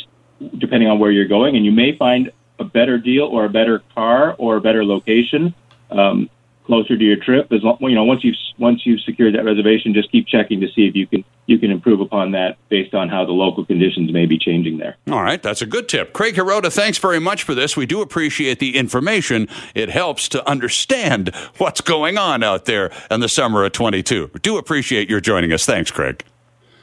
depending 0.58 0.88
on 0.88 0.98
where 0.98 1.10
you're 1.10 1.26
going, 1.26 1.56
and 1.56 1.64
you 1.64 1.72
may 1.72 1.96
find 1.96 2.30
a 2.58 2.64
better 2.64 2.98
deal 2.98 3.24
or 3.24 3.44
a 3.44 3.48
better 3.48 3.82
car 3.94 4.34
or 4.38 4.56
a 4.56 4.60
better 4.60 4.84
location 4.84 5.54
um, 5.90 6.28
closer 6.64 6.96
to 6.96 7.04
your 7.04 7.16
trip. 7.16 7.50
As 7.52 7.62
long, 7.62 7.78
you 7.80 7.94
know, 7.94 8.04
once 8.04 8.22
you've 8.22 8.36
once 8.58 8.82
you've 8.84 9.00
secured 9.00 9.34
that 9.34 9.44
reservation, 9.44 9.94
just 9.94 10.10
keep 10.12 10.26
checking 10.26 10.60
to 10.60 10.66
see 10.68 10.86
if 10.86 10.94
you 10.94 11.06
can 11.06 11.24
you 11.46 11.58
can 11.58 11.70
improve 11.70 12.00
upon 12.00 12.32
that 12.32 12.58
based 12.68 12.94
on 12.94 13.08
how 13.08 13.24
the 13.24 13.32
local 13.32 13.64
conditions 13.64 14.12
may 14.12 14.26
be 14.26 14.38
changing 14.38 14.76
there. 14.76 14.96
All 15.10 15.22
right, 15.22 15.42
that's 15.42 15.62
a 15.62 15.66
good 15.66 15.88
tip. 15.88 16.12
Craig 16.12 16.34
Hirota, 16.34 16.70
thanks 16.70 16.98
very 16.98 17.18
much 17.18 17.42
for 17.42 17.54
this. 17.54 17.76
We 17.76 17.86
do 17.86 18.02
appreciate 18.02 18.58
the 18.58 18.76
information. 18.76 19.48
It 19.74 19.88
helps 19.88 20.28
to 20.30 20.46
understand 20.48 21.34
what's 21.58 21.80
going 21.80 22.18
on 22.18 22.42
out 22.42 22.66
there 22.66 22.92
in 23.10 23.20
the 23.20 23.28
summer 23.28 23.64
of 23.64 23.72
22. 23.72 24.30
Do 24.42 24.58
appreciate 24.58 25.08
your 25.08 25.20
joining 25.20 25.52
us. 25.52 25.64
Thanks, 25.64 25.90
Craig. 25.90 26.22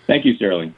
Thank 0.07 0.25
you, 0.25 0.35
Sterling. 0.35 0.73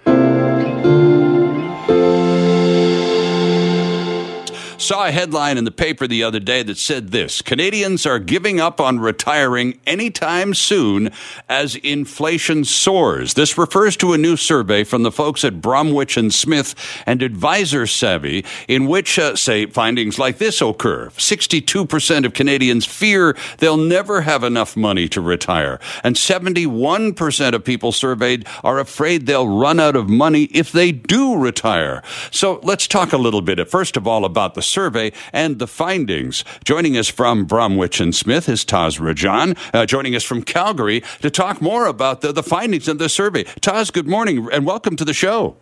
Saw 4.87 5.06
a 5.06 5.11
headline 5.11 5.57
in 5.57 5.65
the 5.65 5.71
paper 5.71 6.07
the 6.07 6.23
other 6.23 6.39
day 6.39 6.63
that 6.63 6.77
said 6.77 7.09
this 7.09 7.41
Canadians 7.41 8.06
are 8.06 8.19
giving 8.19 8.61
up 8.61 8.79
on 8.79 9.01
retiring 9.01 9.77
anytime 9.85 10.53
soon 10.53 11.11
as 11.49 11.75
inflation 11.75 12.63
soars. 12.63 13.33
This 13.33 13.57
refers 13.57 13.97
to 13.97 14.13
a 14.13 14.17
new 14.17 14.37
survey 14.37 14.85
from 14.85 15.03
the 15.03 15.11
folks 15.11 15.44
at 15.44 15.59
Bromwich 15.59 16.15
and 16.15 16.33
Smith 16.33 16.73
and 17.06 17.21
Advisor 17.21 17.85
Savvy, 17.85 18.45
in 18.69 18.87
which, 18.87 19.19
uh, 19.19 19.35
say, 19.35 19.65
findings 19.65 20.17
like 20.19 20.37
this 20.37 20.61
occur 20.61 21.09
62% 21.17 22.25
of 22.25 22.33
Canadians 22.33 22.85
fear 22.85 23.35
they'll 23.57 23.75
never 23.75 24.21
have 24.21 24.41
enough 24.41 24.77
money 24.77 25.09
to 25.09 25.19
retire, 25.19 25.81
and 26.01 26.15
71% 26.15 27.53
of 27.53 27.65
people 27.65 27.91
surveyed 27.91 28.47
are 28.63 28.79
afraid 28.79 29.25
they'll 29.25 29.49
run 29.49 29.81
out 29.81 29.97
of 29.97 30.07
money 30.07 30.44
if 30.53 30.71
they 30.71 30.94
do 30.94 31.35
retire. 31.37 32.01
So 32.31 32.61
let's 32.63 32.87
talk 32.87 33.11
a 33.11 33.17
little 33.17 33.41
bit, 33.41 33.69
first 33.69 33.97
of 33.97 34.07
all, 34.07 34.23
about 34.23 34.53
the 34.53 34.61
survey 34.77 35.11
and 35.33 35.57
the 35.57 35.65
findings. 35.65 36.45
Joining 36.63 36.95
us 36.99 37.07
from 37.07 37.45
Bromwich 37.45 37.99
and 37.99 38.13
Smith 38.13 38.47
is 38.47 38.63
Taz 38.63 38.99
Rajan, 38.99 39.57
uh, 39.73 39.87
joining 39.87 40.15
us 40.15 40.23
from 40.23 40.43
Calgary 40.43 41.01
to 41.21 41.31
talk 41.31 41.63
more 41.63 41.87
about 41.87 42.21
the, 42.21 42.31
the 42.31 42.43
findings 42.43 42.87
of 42.87 42.99
the 42.99 43.09
survey. 43.09 43.43
Taz, 43.59 43.91
good 43.91 44.07
morning 44.07 44.47
and 44.51 44.67
welcome 44.67 44.95
to 44.95 45.03
the 45.03 45.15
show. 45.15 45.57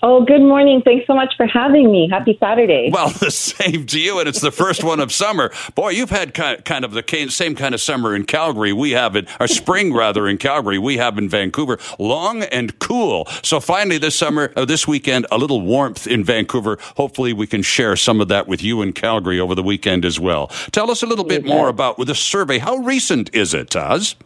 Oh, 0.00 0.24
good 0.24 0.42
morning. 0.42 0.80
Thanks 0.84 1.08
so 1.08 1.14
much 1.14 1.34
for 1.36 1.46
having 1.46 1.90
me. 1.90 2.08
Happy 2.08 2.36
Saturday. 2.38 2.90
Well, 2.98 3.10
the 3.10 3.30
same 3.30 3.86
to 3.86 4.00
you, 4.00 4.18
and 4.18 4.28
it's 4.28 4.40
the 4.40 4.50
first 4.50 4.82
one 4.82 4.98
of 4.98 5.12
summer. 5.12 5.52
Boy, 5.76 5.90
you've 5.90 6.10
had 6.10 6.34
kind 6.34 6.84
of 6.84 6.92
the 6.92 7.04
same 7.28 7.54
kind 7.54 7.74
of 7.74 7.80
summer 7.80 8.14
in 8.14 8.24
Calgary 8.24 8.72
we 8.72 8.90
have 8.92 9.14
it, 9.14 9.28
or 9.38 9.46
spring 9.46 9.92
rather 9.92 10.26
in 10.26 10.36
Calgary 10.38 10.78
we 10.78 10.96
have 10.96 11.16
in 11.16 11.28
Vancouver, 11.28 11.78
long 11.98 12.42
and 12.44 12.76
cool. 12.80 13.26
So 13.42 13.60
finally, 13.60 13.98
this 13.98 14.16
summer, 14.16 14.52
uh, 14.56 14.64
this 14.64 14.88
weekend, 14.88 15.26
a 15.30 15.38
little 15.38 15.60
warmth 15.60 16.06
in 16.08 16.24
Vancouver. 16.24 16.78
Hopefully, 16.96 17.32
we 17.32 17.46
can 17.46 17.62
share 17.62 17.94
some 17.94 18.20
of 18.20 18.28
that 18.28 18.48
with 18.48 18.62
you 18.62 18.82
in 18.82 18.92
Calgary 18.92 19.38
over 19.38 19.54
the 19.54 19.62
weekend 19.62 20.04
as 20.04 20.18
well. 20.18 20.48
Tell 20.72 20.90
us 20.90 21.02
a 21.02 21.06
little 21.06 21.24
bit 21.24 21.44
more 21.44 21.68
about 21.68 21.98
with 21.98 22.08
the 22.08 22.14
survey. 22.14 22.58
How 22.58 22.76
recent 22.76 23.32
is 23.34 23.54
it, 23.54 23.70
Taz? 23.70 24.16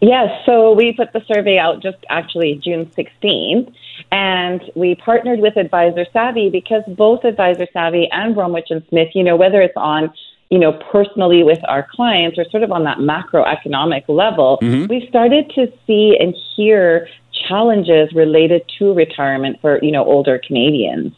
Yes, 0.00 0.30
so 0.44 0.72
we 0.72 0.92
put 0.92 1.12
the 1.12 1.22
survey 1.32 1.58
out 1.58 1.82
just 1.82 1.98
actually 2.08 2.60
June 2.62 2.86
16th, 2.86 3.72
and 4.10 4.60
we 4.74 4.96
partnered 4.96 5.40
with 5.40 5.56
Advisor 5.56 6.06
Savvy 6.12 6.50
because 6.50 6.82
both 6.88 7.24
Advisor 7.24 7.66
Savvy 7.72 8.08
and 8.10 8.34
Bromwich 8.34 8.66
and 8.70 8.82
Smith, 8.88 9.08
you 9.14 9.22
know, 9.22 9.36
whether 9.36 9.62
it's 9.62 9.76
on 9.76 10.12
you 10.50 10.58
know, 10.58 10.72
personally 10.92 11.42
with 11.42 11.58
our 11.66 11.84
clients 11.90 12.38
or 12.38 12.44
sort 12.50 12.62
of 12.62 12.70
on 12.70 12.84
that 12.84 12.98
macroeconomic 12.98 14.04
level, 14.08 14.58
mm-hmm. 14.62 14.86
we 14.86 15.04
started 15.08 15.50
to 15.54 15.66
see 15.86 16.16
and 16.20 16.34
hear 16.54 17.08
challenges 17.48 18.12
related 18.14 18.62
to 18.78 18.92
retirement 18.92 19.60
for, 19.60 19.82
you 19.82 19.90
know, 19.90 20.04
older 20.04 20.38
Canadians. 20.38 21.12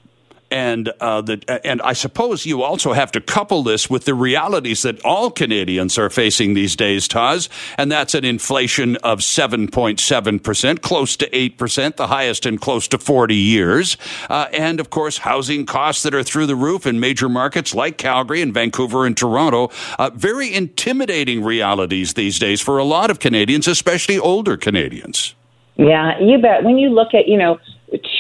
And 0.51 0.89
uh, 1.01 1.21
the, 1.21 1.61
and 1.67 1.83
I 1.83 1.93
suppose 1.93 2.47
you 2.47 2.63
also 2.63 2.93
have 2.93 3.13
to 3.13 3.21
couple 3.21 3.63
this 3.63 3.91
with 3.91 4.05
the 4.05 4.15
realities 4.15 4.83
that 4.83 5.01
all 5.05 5.31
Canadians 5.31 5.99
are 5.99 6.11
facing 6.11 6.55
these 6.55 6.77
days, 6.77 7.09
Taz, 7.09 7.49
and 7.79 7.91
that's 7.91 8.15
an 8.15 8.25
inflation 8.25 8.97
of 8.97 9.21
7.7 9.21 10.43
percent, 10.43 10.83
close 10.83 11.17
to 11.17 11.37
eight 11.37 11.59
percent, 11.59 11.97
the 11.97 12.07
highest 12.09 12.47
in 12.47 12.59
close 12.59 12.89
to 12.89 12.99
40 12.99 13.35
years, 13.35 13.97
uh, 14.31 14.47
and 14.53 14.81
of 14.81 14.91
course 14.91 15.19
housing 15.19 15.67
costs 15.67 16.03
that 16.03 16.15
are 16.15 16.23
through 16.23 16.47
the 16.47 16.57
roof 16.57 16.87
in 16.87 17.01
major 17.01 17.29
markets 17.29 17.75
like 17.75 17.99
Calgary 17.99 18.41
and 18.43 18.55
Vancouver 18.55 19.07
and 19.07 19.17
Toronto. 19.17 19.71
Uh, 19.99 20.11
very 20.15 20.53
intimidating 20.53 21.43
realities 21.43 22.15
these 22.15 22.39
days 22.39 22.61
for 22.61 22.79
a 22.79 22.85
lot 22.85 23.11
of 23.11 23.19
Canadians, 23.19 23.69
especially 23.69 24.19
older 24.19 24.57
Canadians. 24.57 25.35
Yeah, 25.77 26.19
you 26.19 26.39
bet. 26.39 26.65
When 26.65 26.79
you 26.79 26.89
look 26.89 27.15
at, 27.15 27.29
you 27.29 27.37
know, 27.37 27.59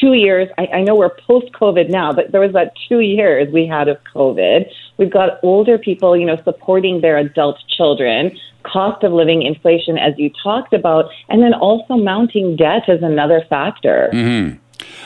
two 0.00 0.14
years, 0.14 0.48
I, 0.58 0.66
I 0.66 0.82
know 0.82 0.94
we're 0.94 1.16
post 1.26 1.52
COVID 1.52 1.90
now, 1.90 2.12
but 2.12 2.32
there 2.32 2.40
was 2.40 2.52
that 2.52 2.72
two 2.88 3.00
years 3.00 3.52
we 3.52 3.66
had 3.66 3.88
of 3.88 3.98
COVID. 4.14 4.66
We've 4.98 5.12
got 5.12 5.38
older 5.42 5.78
people, 5.78 6.16
you 6.16 6.26
know, 6.26 6.38
supporting 6.44 7.00
their 7.00 7.18
adult 7.18 7.58
children, 7.76 8.36
cost 8.62 9.04
of 9.04 9.12
living 9.12 9.42
inflation, 9.42 9.98
as 9.98 10.14
you 10.16 10.30
talked 10.42 10.72
about, 10.72 11.06
and 11.28 11.42
then 11.42 11.54
also 11.54 11.96
mounting 11.96 12.56
debt 12.56 12.82
is 12.88 13.02
another 13.02 13.44
factor. 13.48 14.10
Mm-hmm. 14.12 14.58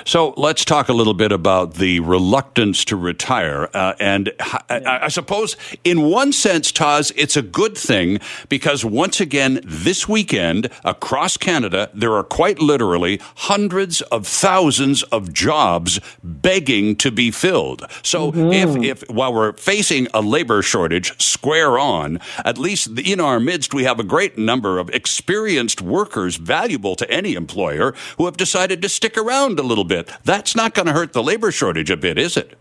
So 0.05 0.35
let's 0.37 0.65
talk 0.65 0.89
a 0.89 0.93
little 0.93 1.15
bit 1.15 1.33
about 1.33 1.75
the 1.75 2.01
reluctance 2.01 2.85
to 2.87 2.97
retire. 2.97 3.69
Uh, 3.75 3.95
and 4.01 4.33
I, 4.41 5.01
I, 5.03 5.09
suppose, 5.09 5.57
in 5.85 6.03
one 6.03 6.33
sense, 6.33 6.73
Taz, 6.73 7.13
it's 7.17 7.37
a 7.37 7.43
good 7.43 7.77
thing 7.77 8.19
because 8.49 8.85
once 8.85 9.21
again, 9.21 9.61
this 9.65 10.09
weekend 10.09 10.71
across 10.85 11.37
Canada, 11.37 11.91
there 11.95 12.15
are 12.15 12.25
quite 12.25 12.59
literally 12.59 13.21
hundreds 13.37 14.01
of 14.03 14.27
thousands 14.27 15.03
of 15.05 15.33
jobs 15.33 16.01
begging 16.23 16.97
to 16.97 17.11
be 17.11 17.31
filled. 17.31 17.85
So 18.03 18.33
mm-hmm. 18.33 18.83
if, 18.83 19.03
if 19.03 19.11
while 19.11 19.33
we're 19.33 19.53
facing 19.55 20.09
a 20.15 20.21
labor 20.21 20.63
shortage 20.63 21.21
square 21.21 21.79
on, 21.79 22.21
at 22.45 22.59
least 22.59 22.99
in 22.99 23.21
our 23.21 23.41
midst, 23.41 23.75
we 23.75 23.85
have 23.85 24.01
a 24.01 24.05
great 24.05 24.39
number 24.39 24.79
of 24.79 24.89
experienced 24.91 25.83
workers 25.83 26.37
valuable 26.37 26.97
to 26.97 27.11
any 27.11 27.35
employer 27.35 27.95
who 28.17 28.25
have 28.25 28.37
decided 28.37 28.83
to 28.83 28.89
stick 28.89 29.17
around 29.17 29.59
a 29.59 29.63
little 29.71 29.85
bit. 29.85 30.11
That's 30.25 30.55
not 30.55 30.75
going 30.75 30.87
to 30.87 30.93
hurt 30.93 31.13
the 31.13 31.23
labor 31.23 31.51
shortage 31.51 31.91
a 31.91 31.97
bit, 31.97 32.19
is 32.19 32.37
it? 32.37 32.59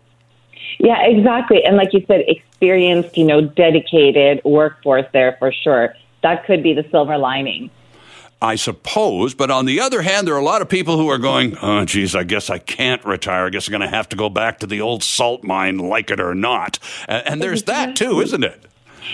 Yeah, 0.78 1.02
exactly. 1.02 1.62
And 1.64 1.76
like 1.76 1.92
you 1.92 2.02
said, 2.06 2.24
experienced, 2.26 3.18
you 3.18 3.24
know, 3.24 3.42
dedicated 3.42 4.40
workforce 4.44 5.06
there 5.12 5.36
for 5.38 5.52
sure. 5.52 5.94
That 6.22 6.46
could 6.46 6.62
be 6.62 6.72
the 6.72 6.86
silver 6.90 7.18
lining. 7.18 7.70
I 8.42 8.54
suppose. 8.54 9.34
But 9.34 9.50
on 9.50 9.66
the 9.66 9.80
other 9.80 10.00
hand, 10.00 10.26
there 10.26 10.34
are 10.34 10.40
a 10.40 10.44
lot 10.44 10.62
of 10.62 10.68
people 10.68 10.96
who 10.96 11.08
are 11.08 11.18
going, 11.18 11.56
oh, 11.60 11.84
geez, 11.84 12.14
I 12.14 12.24
guess 12.24 12.48
I 12.48 12.58
can't 12.58 13.04
retire. 13.04 13.46
I 13.46 13.50
guess 13.50 13.68
I'm 13.68 13.72
going 13.72 13.82
to 13.82 13.88
have 13.88 14.08
to 14.10 14.16
go 14.16 14.30
back 14.30 14.60
to 14.60 14.66
the 14.66 14.80
old 14.80 15.02
salt 15.02 15.44
mine, 15.44 15.76
like 15.76 16.10
it 16.10 16.20
or 16.20 16.34
not. 16.34 16.78
And 17.06 17.42
there's 17.42 17.62
mm-hmm. 17.62 17.90
that 17.90 17.96
too, 17.96 18.20
isn't 18.20 18.42
it? 18.44 18.64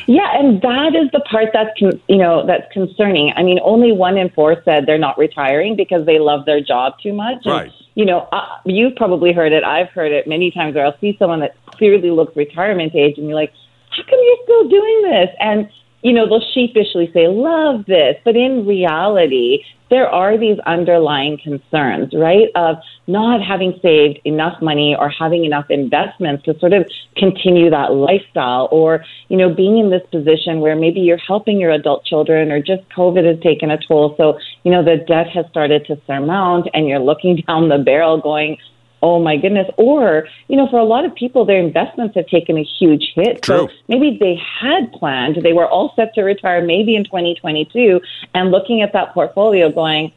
Yeah, 0.06 0.38
and 0.38 0.60
that 0.62 0.94
is 0.94 1.10
the 1.12 1.20
part 1.20 1.48
that's 1.52 1.80
you 1.80 2.16
know 2.16 2.46
that's 2.46 2.70
concerning. 2.72 3.32
I 3.36 3.42
mean, 3.42 3.58
only 3.62 3.92
one 3.92 4.16
in 4.16 4.30
four 4.30 4.62
said 4.64 4.86
they're 4.86 4.98
not 4.98 5.18
retiring 5.18 5.76
because 5.76 6.06
they 6.06 6.18
love 6.18 6.44
their 6.46 6.60
job 6.60 6.94
too 7.02 7.12
much. 7.12 7.44
And. 7.44 7.72
You 7.94 8.04
know, 8.04 8.28
uh, 8.30 8.58
you've 8.66 8.94
probably 8.94 9.32
heard 9.32 9.52
it. 9.52 9.64
I've 9.64 9.88
heard 9.88 10.12
it 10.12 10.26
many 10.26 10.50
times. 10.50 10.74
Where 10.74 10.84
I'll 10.84 10.98
see 11.00 11.16
someone 11.18 11.40
that 11.40 11.56
clearly 11.64 12.10
looks 12.10 12.36
retirement 12.36 12.94
age, 12.94 13.16
and 13.16 13.26
you're 13.26 13.34
like, 13.34 13.54
"How 13.88 14.02
come 14.02 14.18
you're 14.22 14.44
still 14.44 14.68
doing 14.68 15.02
this?" 15.02 15.30
And 15.40 15.70
you 16.06 16.12
know, 16.12 16.28
they'll 16.28 16.52
sheepishly 16.54 17.10
say, 17.12 17.26
"Love 17.26 17.84
this," 17.86 18.16
but 18.24 18.36
in 18.36 18.64
reality, 18.64 19.64
there 19.90 20.08
are 20.08 20.38
these 20.38 20.56
underlying 20.60 21.36
concerns, 21.36 22.14
right, 22.14 22.48
of 22.54 22.76
not 23.08 23.42
having 23.42 23.76
saved 23.82 24.20
enough 24.24 24.62
money 24.62 24.94
or 24.96 25.08
having 25.08 25.44
enough 25.44 25.68
investments 25.68 26.44
to 26.44 26.56
sort 26.60 26.72
of 26.72 26.88
continue 27.16 27.70
that 27.70 27.92
lifestyle, 27.92 28.68
or, 28.70 29.04
you 29.28 29.36
know, 29.36 29.52
being 29.52 29.78
in 29.78 29.90
this 29.90 30.06
position 30.12 30.60
where 30.60 30.76
maybe 30.76 31.00
you're 31.00 31.16
helping 31.16 31.58
your 31.58 31.72
adult 31.72 32.04
children 32.04 32.52
or 32.52 32.60
just 32.60 32.88
COVID 32.90 33.24
has 33.26 33.40
taken 33.42 33.72
a 33.72 33.78
toll. 33.78 34.14
So, 34.16 34.38
you 34.62 34.70
know, 34.70 34.84
the 34.84 34.98
debt 35.08 35.28
has 35.30 35.44
started 35.50 35.86
to 35.86 36.00
surmount 36.06 36.68
and 36.72 36.86
you're 36.86 37.00
looking 37.00 37.36
down 37.48 37.68
the 37.68 37.78
barrel 37.78 38.18
going, 38.20 38.58
oh 39.02 39.20
my 39.22 39.36
goodness. 39.36 39.68
Or, 39.76 40.26
you 40.48 40.56
know, 40.56 40.68
for 40.68 40.78
a 40.78 40.84
lot 40.84 41.04
of 41.04 41.14
people, 41.14 41.44
their 41.44 41.60
investments 41.60 42.14
have 42.16 42.26
taken 42.26 42.56
a 42.56 42.64
huge 42.64 43.12
hit. 43.14 43.42
True. 43.42 43.68
So 43.68 43.74
maybe 43.88 44.16
they 44.18 44.36
had 44.60 44.92
planned, 44.92 45.38
they 45.42 45.52
were 45.52 45.68
all 45.68 45.92
set 45.96 46.14
to 46.14 46.22
retire 46.22 46.64
maybe 46.64 46.96
in 46.96 47.04
2022, 47.04 48.00
and 48.34 48.50
looking 48.50 48.82
at 48.82 48.92
that 48.92 49.12
portfolio 49.14 49.70
going, 49.70 50.12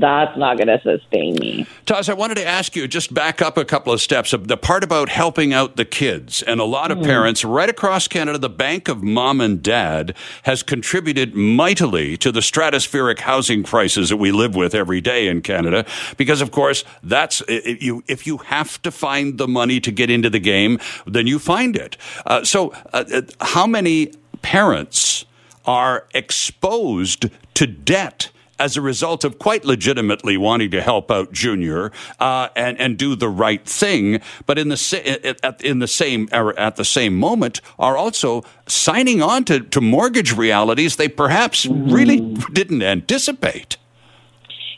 that's 0.00 0.36
not 0.36 0.56
going 0.56 0.68
to 0.68 0.80
sustain 0.82 1.34
me. 1.36 1.66
Taz, 1.86 2.08
I 2.08 2.14
wanted 2.14 2.36
to 2.36 2.46
ask 2.46 2.74
you 2.76 2.88
just 2.88 3.12
back 3.12 3.42
up 3.42 3.56
a 3.56 3.64
couple 3.64 3.92
of 3.92 4.00
steps. 4.00 4.34
The 4.38 4.56
part 4.56 4.84
about 4.84 5.08
helping 5.08 5.52
out 5.52 5.76
the 5.76 5.84
kids, 5.84 6.42
and 6.42 6.60
a 6.60 6.64
lot 6.64 6.90
of 6.90 6.98
mm. 6.98 7.04
parents 7.04 7.44
right 7.44 7.68
across 7.68 8.08
Canada, 8.08 8.38
the 8.38 8.48
Bank 8.48 8.88
of 8.88 9.02
Mom 9.02 9.40
and 9.40 9.62
Dad 9.62 10.14
has 10.44 10.62
contributed 10.62 11.34
mightily 11.34 12.16
to 12.18 12.32
the 12.32 12.40
stratospheric 12.40 13.20
housing 13.20 13.62
prices 13.62 14.08
that 14.08 14.16
we 14.16 14.32
live 14.32 14.54
with 14.54 14.74
every 14.74 15.00
day 15.00 15.28
in 15.28 15.42
Canada. 15.42 15.84
Because, 16.16 16.40
of 16.40 16.50
course, 16.50 16.84
that's 17.02 17.42
if 17.48 17.82
you 17.82 18.02
if 18.06 18.26
you 18.26 18.38
have 18.38 18.80
to 18.82 18.90
find 18.90 19.38
the 19.38 19.48
money 19.48 19.80
to 19.80 19.90
get 19.90 20.10
into 20.10 20.30
the 20.30 20.40
game, 20.40 20.78
then 21.06 21.26
you 21.26 21.38
find 21.38 21.76
it. 21.76 21.96
Uh, 22.26 22.44
so, 22.44 22.72
uh, 22.92 23.04
uh 23.12 23.22
how 23.40 23.66
many 23.66 24.12
parents 24.42 25.24
are 25.66 26.06
exposed 26.14 27.26
to 27.54 27.66
debt? 27.66 28.30
As 28.58 28.76
a 28.76 28.80
result 28.80 29.24
of 29.24 29.38
quite 29.38 29.64
legitimately 29.64 30.36
wanting 30.36 30.70
to 30.70 30.80
help 30.80 31.10
out 31.10 31.32
Junior 31.32 31.92
uh, 32.18 32.48
and 32.56 32.78
and 32.80 32.96
do 32.96 33.14
the 33.14 33.28
right 33.28 33.64
thing, 33.64 34.20
but 34.46 34.58
in 34.58 34.68
the 34.68 34.76
sa- 34.76 34.96
in 35.60 35.78
the 35.78 35.88
same 35.88 36.28
at 36.32 36.76
the 36.76 36.84
same 36.84 37.14
moment 37.16 37.60
are 37.78 37.96
also 37.96 38.42
signing 38.66 39.22
on 39.22 39.44
to, 39.44 39.60
to 39.60 39.80
mortgage 39.80 40.36
realities 40.36 40.96
they 40.96 41.08
perhaps 41.08 41.66
really 41.66 42.20
didn't 42.52 42.82
anticipate. 42.82 43.76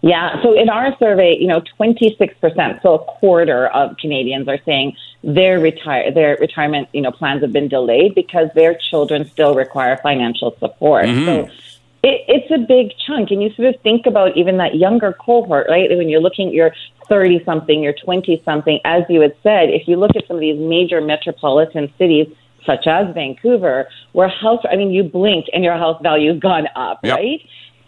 Yeah. 0.02 0.40
So 0.42 0.54
in 0.54 0.68
our 0.68 0.96
survey, 0.98 1.36
you 1.38 1.48
know, 1.48 1.62
26%, 1.80 2.82
so 2.82 2.94
a 2.94 2.98
quarter 2.98 3.66
of 3.68 3.96
Canadians 3.96 4.46
are 4.46 4.58
saying 4.64 4.96
their 5.24 5.58
retire 5.58 6.12
their 6.12 6.36
retirement, 6.36 6.88
you 6.92 7.00
know, 7.00 7.10
plans 7.10 7.42
have 7.42 7.52
been 7.52 7.68
delayed 7.68 8.14
because 8.14 8.48
their 8.54 8.78
children 8.90 9.28
still 9.28 9.54
require 9.54 9.96
financial 9.96 10.56
support. 10.60 11.06
Mm-hmm. 11.06 11.24
So 11.24 11.48
it, 12.06 12.24
it's 12.28 12.50
a 12.52 12.58
big 12.58 12.92
chunk. 13.04 13.30
And 13.30 13.42
you 13.42 13.50
sort 13.54 13.74
of 13.74 13.80
think 13.82 14.06
about 14.06 14.36
even 14.36 14.58
that 14.58 14.76
younger 14.76 15.12
cohort, 15.12 15.66
right? 15.68 15.90
When 15.90 16.08
you're 16.08 16.20
looking 16.20 16.48
at 16.48 16.54
your 16.54 16.72
30 17.08 17.42
something, 17.44 17.82
your 17.82 17.94
20 18.04 18.40
something, 18.44 18.78
as 18.84 19.02
you 19.08 19.20
had 19.20 19.34
said, 19.42 19.70
if 19.70 19.88
you 19.88 19.96
look 19.96 20.12
at 20.14 20.26
some 20.26 20.36
of 20.36 20.40
these 20.40 20.58
major 20.58 21.00
metropolitan 21.00 21.92
cities, 21.98 22.28
such 22.64 22.86
as 22.86 23.12
Vancouver, 23.14 23.88
where 24.12 24.28
house, 24.28 24.64
I 24.70 24.76
mean, 24.76 24.90
you 24.90 25.04
blink 25.04 25.46
and 25.52 25.62
your 25.62 25.76
house 25.76 26.00
value 26.02 26.32
has 26.32 26.40
gone 26.40 26.66
up, 26.74 27.00
yep. 27.02 27.16
right? 27.16 27.40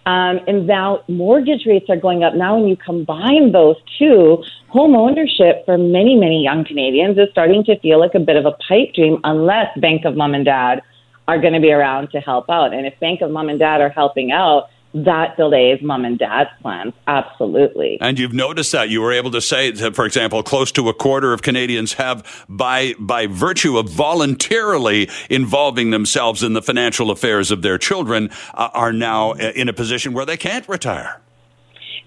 Um, 0.07 0.41
and 0.47 0.67
now 0.67 1.03
mortgage 1.09 1.67
rates 1.67 1.87
are 1.89 1.97
going 1.97 2.23
up. 2.25 2.35
Now, 2.35 2.57
when 2.57 2.69
you 2.69 2.77
combine 2.77 3.53
those 3.53 3.77
two, 3.99 4.43
home 4.69 4.95
ownership 4.97 5.65
for 5.65 5.77
many, 5.77 6.15
many 6.17 6.43
young 6.43 6.65
Canadians 6.65 7.19
is 7.19 7.29
starting 7.31 7.63
to 7.65 7.79
feel 7.81 7.99
like 8.01 8.15
a 8.15 8.21
bit 8.21 8.37
of 8.37 8.47
a 8.47 8.53
pipe 8.53 8.95
dream 8.95 9.19
unless 9.25 9.67
Bank 9.79 10.05
of 10.05 10.17
Mom 10.17 10.35
and 10.35 10.45
Dad 10.45 10.83
are 11.29 11.39
going 11.39 11.53
to 11.53 11.61
be 11.61 11.71
around 11.71 12.11
to 12.11 12.21
help 12.21 12.49
out. 12.49 12.73
And 12.73 12.87
if 12.87 12.99
Bank 12.99 13.21
of 13.21 13.31
Mom 13.31 13.51
and 13.51 13.59
Dad 13.59 13.83
are 13.83 13.91
helping 13.91 14.33
out, 14.33 14.71
that 14.95 15.37
delays 15.37 15.83
mom 15.83 16.07
and 16.07 16.19
dad's 16.19 16.49
plans. 16.63 16.95
Absolutely. 17.07 17.99
And 18.01 18.19
you've 18.19 18.33
noticed 18.33 18.73
that 18.73 18.89
you 18.89 19.03
were 19.03 19.13
able 19.13 19.31
to 19.33 19.41
say 19.43 19.71
that, 19.71 19.95
for 19.95 20.07
example, 20.07 20.43
close 20.43 20.73
to 20.73 20.89
a 20.89 20.95
quarter 20.95 21.35
of 21.35 21.43
Canadians 21.43 21.93
have, 21.93 22.47
by, 22.49 22.95
by 22.99 23.27
virtue 23.27 23.77
of 23.77 23.91
voluntarily 23.91 25.11
involving 25.29 25.91
themselves 25.91 26.43
in 26.43 26.55
the 26.55 26.63
financial 26.63 27.11
affairs 27.11 27.51
of 27.51 27.61
their 27.61 27.77
children, 27.77 28.31
uh, 28.55 28.71
are 28.73 28.93
now 28.93 29.33
in 29.33 29.69
a 29.69 29.75
position 29.75 30.15
where 30.15 30.25
they 30.25 30.39
can't 30.39 30.67
retire. 30.67 31.21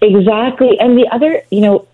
Exactly. 0.00 0.76
And 0.80 0.98
the 0.98 1.06
other, 1.12 1.42
you 1.50 1.60
know, 1.60 1.86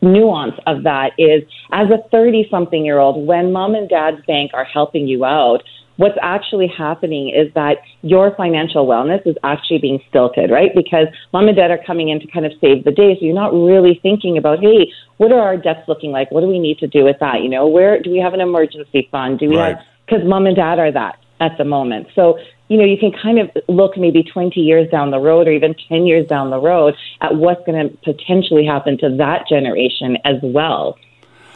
nuance 0.00 0.54
of 0.66 0.84
that 0.84 1.12
is 1.18 1.42
as 1.72 1.90
a 1.90 1.98
30 2.10 2.46
something 2.50 2.84
year 2.84 3.00
old, 3.00 3.26
when 3.26 3.52
mom 3.52 3.74
and 3.74 3.88
dad's 3.88 4.24
bank 4.26 4.52
are 4.54 4.64
helping 4.64 5.08
you 5.08 5.24
out, 5.24 5.64
what's 6.00 6.16
actually 6.22 6.66
happening 6.66 7.28
is 7.28 7.52
that 7.52 7.76
your 8.00 8.34
financial 8.34 8.86
wellness 8.86 9.20
is 9.26 9.36
actually 9.44 9.76
being 9.76 10.00
stilted, 10.08 10.50
right? 10.50 10.70
Because 10.74 11.08
mom 11.34 11.46
and 11.46 11.54
dad 11.54 11.70
are 11.70 11.80
coming 11.86 12.08
in 12.08 12.18
to 12.20 12.26
kind 12.28 12.46
of 12.46 12.52
save 12.58 12.84
the 12.84 12.90
day. 12.90 13.18
So 13.20 13.26
you're 13.26 13.34
not 13.34 13.52
really 13.52 14.00
thinking 14.02 14.38
about, 14.38 14.60
hey, 14.60 14.90
what 15.18 15.30
are 15.30 15.40
our 15.40 15.58
debts 15.58 15.86
looking 15.88 16.10
like? 16.10 16.30
What 16.30 16.40
do 16.40 16.46
we 16.46 16.58
need 16.58 16.78
to 16.78 16.86
do 16.86 17.04
with 17.04 17.18
that? 17.20 17.42
You 17.42 17.50
know, 17.50 17.68
where 17.68 18.00
do 18.00 18.10
we 18.10 18.16
have 18.16 18.32
an 18.32 18.40
emergency 18.40 19.08
fund? 19.10 19.40
Do 19.40 19.50
we 19.50 19.58
right. 19.58 19.76
have, 19.76 19.84
because 20.06 20.26
mom 20.26 20.46
and 20.46 20.56
dad 20.56 20.78
are 20.78 20.90
that 20.90 21.18
at 21.38 21.58
the 21.58 21.64
moment. 21.64 22.06
So, 22.14 22.38
you 22.68 22.78
know, 22.78 22.84
you 22.84 22.96
can 22.96 23.12
kind 23.12 23.38
of 23.38 23.50
look 23.68 23.98
maybe 23.98 24.22
20 24.22 24.58
years 24.58 24.90
down 24.90 25.10
the 25.10 25.20
road 25.20 25.48
or 25.48 25.52
even 25.52 25.74
10 25.90 26.06
years 26.06 26.26
down 26.26 26.48
the 26.48 26.60
road 26.60 26.94
at 27.20 27.34
what's 27.34 27.60
going 27.66 27.90
to 27.90 27.94
potentially 27.98 28.64
happen 28.64 28.96
to 28.98 29.16
that 29.18 29.46
generation 29.46 30.16
as 30.24 30.36
well. 30.42 30.96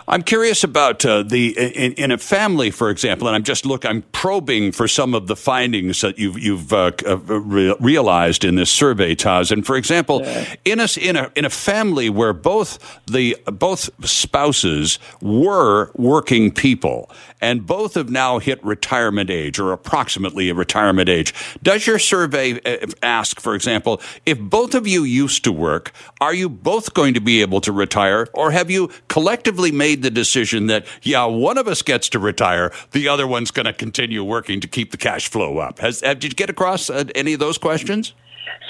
I'm 0.06 0.23
curious 0.23 0.64
about 0.64 1.04
uh, 1.04 1.23
the 1.23 1.56
in, 1.56 1.92
in, 1.94 2.11
a 2.11 2.18
family, 2.18 2.70
for 2.70 2.90
example, 2.90 3.26
and 3.26 3.34
I'm 3.34 3.42
just 3.42 3.64
look. 3.64 3.87
I'm 3.87 4.02
probing 4.12 4.73
for 4.73 4.87
some 4.87 5.14
of 5.14 5.28
the 5.28 5.37
findings 5.37 6.02
that 6.02 6.18
you've 6.18 6.38
you've 6.38 6.73
uh, 6.73 6.92
uh 7.06 7.16
re- 7.16 7.75
realized 7.80 8.44
in 8.44 8.56
this 8.56 8.70
survey, 8.70 9.14
Taz. 9.14 9.50
And 9.50 9.64
for 9.64 9.76
example, 9.76 10.20
yeah. 10.23 10.54
in 10.64 10.80
a 10.80 10.88
in 11.00 11.16
a 11.16 11.30
in 11.34 11.44
a 11.46 11.50
family 11.50 12.11
where 12.11 12.34
both 12.34 13.00
the 13.06 13.37
both 13.46 13.88
spouses 14.06 14.99
were 15.23 15.90
working 15.94 16.52
people 16.52 17.11
and 17.40 17.66
both 17.66 17.94
have 17.94 18.11
now 18.11 18.38
hit 18.38 18.62
retirement 18.64 19.30
age 19.30 19.58
or 19.58 19.73
approximately 19.73 20.49
a 20.49 20.54
retirement 20.54 21.08
age, 21.08 21.34
does 21.62 21.87
your 21.87 21.99
survey 21.99 22.61
uh, 22.64 22.87
ask, 23.02 23.40
for 23.40 23.54
example, 23.54 24.00
if 24.26 24.38
both 24.38 24.75
of 24.75 24.87
you 24.87 25.04
used 25.04 25.44
to 25.44 25.52
work, 25.52 25.92
are 26.20 26.34
you 26.34 26.49
both 26.49 26.94
going 26.94 27.14
to 27.14 27.20
be 27.20 27.40
able 27.40 27.61
to 27.61 27.73
retire, 27.73 28.28
or 28.32 28.50
have 28.50 28.70
you 28.70 28.90
collectively 29.08 29.73
made 29.73 29.93
the 30.02 30.10
decision 30.10 30.66
that, 30.66 30.86
yeah, 31.02 31.24
one 31.24 31.58
of 31.58 31.68
us 31.68 31.82
gets 31.82 32.08
to 32.10 32.18
retire, 32.18 32.72
the 32.92 33.08
other 33.08 33.26
one's 33.26 33.50
going 33.50 33.66
to 33.66 33.72
continue 33.72 34.22
working 34.24 34.60
to 34.60 34.68
keep 34.68 34.90
the 34.90 34.96
cash 34.96 35.28
flow 35.28 35.58
up? 35.58 35.78
Has, 35.78 36.00
have, 36.00 36.18
did 36.18 36.32
you 36.32 36.36
get 36.36 36.50
across 36.50 36.90
uh, 36.90 37.04
any 37.14 37.34
of 37.34 37.40
those 37.40 37.58
questions? 37.58 38.14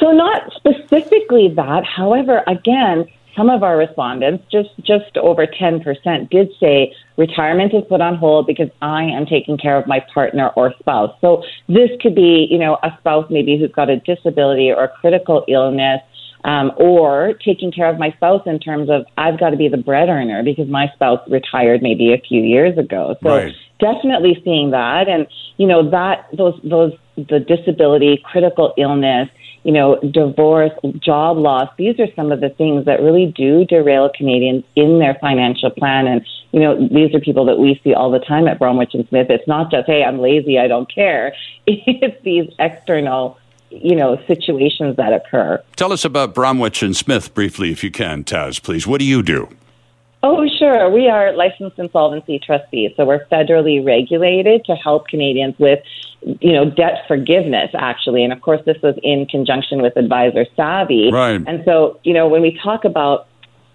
So, 0.01 0.13
not 0.13 0.53
specifically 0.53 1.53
that. 1.57 1.85
However, 1.85 2.43
again, 2.47 3.07
some 3.37 3.51
of 3.51 3.63
our 3.63 3.77
respondents, 3.77 4.45
just 4.51 4.71
just 4.83 5.17
over 5.17 5.47
10%, 5.47 6.31
did 6.31 6.51
say 6.61 6.95
retirement 7.17 7.75
is 7.75 7.83
put 7.89 8.01
on 8.01 8.17
hold 8.17 8.47
because 8.47 8.71
I 8.81 9.05
am 9.05 9.27
taking 9.27 9.59
care 9.59 9.77
of 9.77 9.87
my 9.87 10.01
partner 10.13 10.49
or 10.57 10.73
spouse. 10.79 11.17
So 11.21 11.43
this 11.69 11.91
could 12.01 12.15
be, 12.15 12.47
you 12.51 12.59
know, 12.59 12.79
a 12.83 12.97
spouse 13.01 13.27
maybe 13.31 13.59
who's 13.59 13.73
got 13.73 13.91
a 13.91 13.97
disability 13.97 14.71
or 14.71 14.85
a 14.85 14.89
critical 14.89 15.45
illness. 15.49 16.01
Um, 16.45 16.73
or 16.77 17.33
taking 17.43 17.73
care 17.73 17.89
of 17.89 17.99
my 17.99 18.11
spouse 18.13 18.43
in 18.45 18.59
terms 18.59 18.91
of 18.91 19.07
I've 19.17 19.41
got 19.41 19.51
to 19.51 19.57
be 19.57 19.69
the 19.69 19.79
bread 19.79 20.11
earner 20.11 20.43
because 20.43 20.69
my 20.69 20.89
spouse 20.95 21.21
retired 21.31 21.81
maybe 21.81 22.13
a 22.13 22.19
few 22.19 22.43
years 22.43 22.77
ago. 22.77 23.17
So 23.23 23.31
right. 23.31 23.55
definitely 23.81 24.43
seeing 24.45 24.71
that, 24.73 25.09
and 25.09 25.27
you 25.57 25.67
know 25.67 25.89
that 25.91 26.29
those 26.37 26.61
those 26.63 26.93
the 27.17 27.41
disability, 27.41 28.21
critical 28.25 28.75
illness, 28.77 29.29
you 29.63 29.73
know, 29.73 29.99
divorce, 30.01 30.73
job 30.99 31.39
loss. 31.39 31.71
These 31.79 31.99
are 31.99 32.07
some 32.15 32.31
of 32.33 32.41
the 32.41 32.51
things 32.51 32.85
that 32.85 33.01
really 33.01 33.33
do 33.35 33.65
derail 33.65 34.11
Canadians 34.15 34.65
in 34.77 34.99
their 34.99 35.17
financial 35.21 35.71
plan. 35.71 36.07
And, 36.07 36.27
you 36.53 36.61
know, 36.61 36.89
these 36.89 37.15
are 37.15 37.21
people 37.21 37.47
that 37.47 37.57
we 37.57 37.81
see 37.83 37.95
all 37.95 38.11
the 38.11 38.19
time 38.19 38.47
at 38.47 38.59
Bromwich 38.59 38.95
and 38.95 39.09
Smith. 39.09 39.29
It's 39.31 39.49
not 39.49 39.71
just, 39.71 39.87
hey, 39.87 40.05
I'm 40.05 40.21
lazy, 40.21 40.59
I 40.59 40.69
don't 40.69 40.93
care. 40.93 41.35
It's 41.67 42.23
these 42.25 42.51
external 42.59 43.39
you 43.83 43.95
know 43.95 44.21
situations 44.27 44.97
that 44.97 45.13
occur. 45.13 45.63
Tell 45.77 45.93
us 45.93 46.05
about 46.05 46.35
Bromwich 46.35 46.83
and 46.83 46.97
Smith 46.97 47.35
briefly, 47.35 47.73
if 47.73 47.83
you 47.85 47.91
can, 47.91 48.25
Taz, 48.25 48.63
please. 48.63 48.87
What 48.87 48.99
do 48.99 49.05
you 49.05 49.23
do? 49.23 49.49
Oh, 50.23 50.47
sure. 50.59 50.91
We 50.91 51.09
are 51.09 51.33
licensed 51.33 51.79
insolvency 51.79 52.39
trustees, 52.39 52.93
so 52.97 53.05
we're 53.05 53.27
federally 53.27 53.85
regulated 53.85 54.65
to 54.65 54.75
help 54.75 55.09
Canadians 55.09 55.55
with, 55.59 55.81
you 56.41 56.53
know, 56.53 56.71
debt 56.71 57.05
forgiveness. 57.07 57.71
Actually, 57.75 58.25
and 58.25 58.33
of 58.33 58.41
course, 58.41 58.63
this 58.65 58.81
was 58.83 58.99
in 59.03 59.27
conjunction 59.27 59.83
with 59.83 59.97
Advisor 59.99 60.47
Savvy. 60.57 61.11
Right. 61.13 61.43
And 61.47 61.63
so, 61.67 62.01
you 62.05 62.15
know, 62.15 62.27
when 62.27 62.41
we 62.41 62.59
talk 62.63 62.87
about 62.87 63.29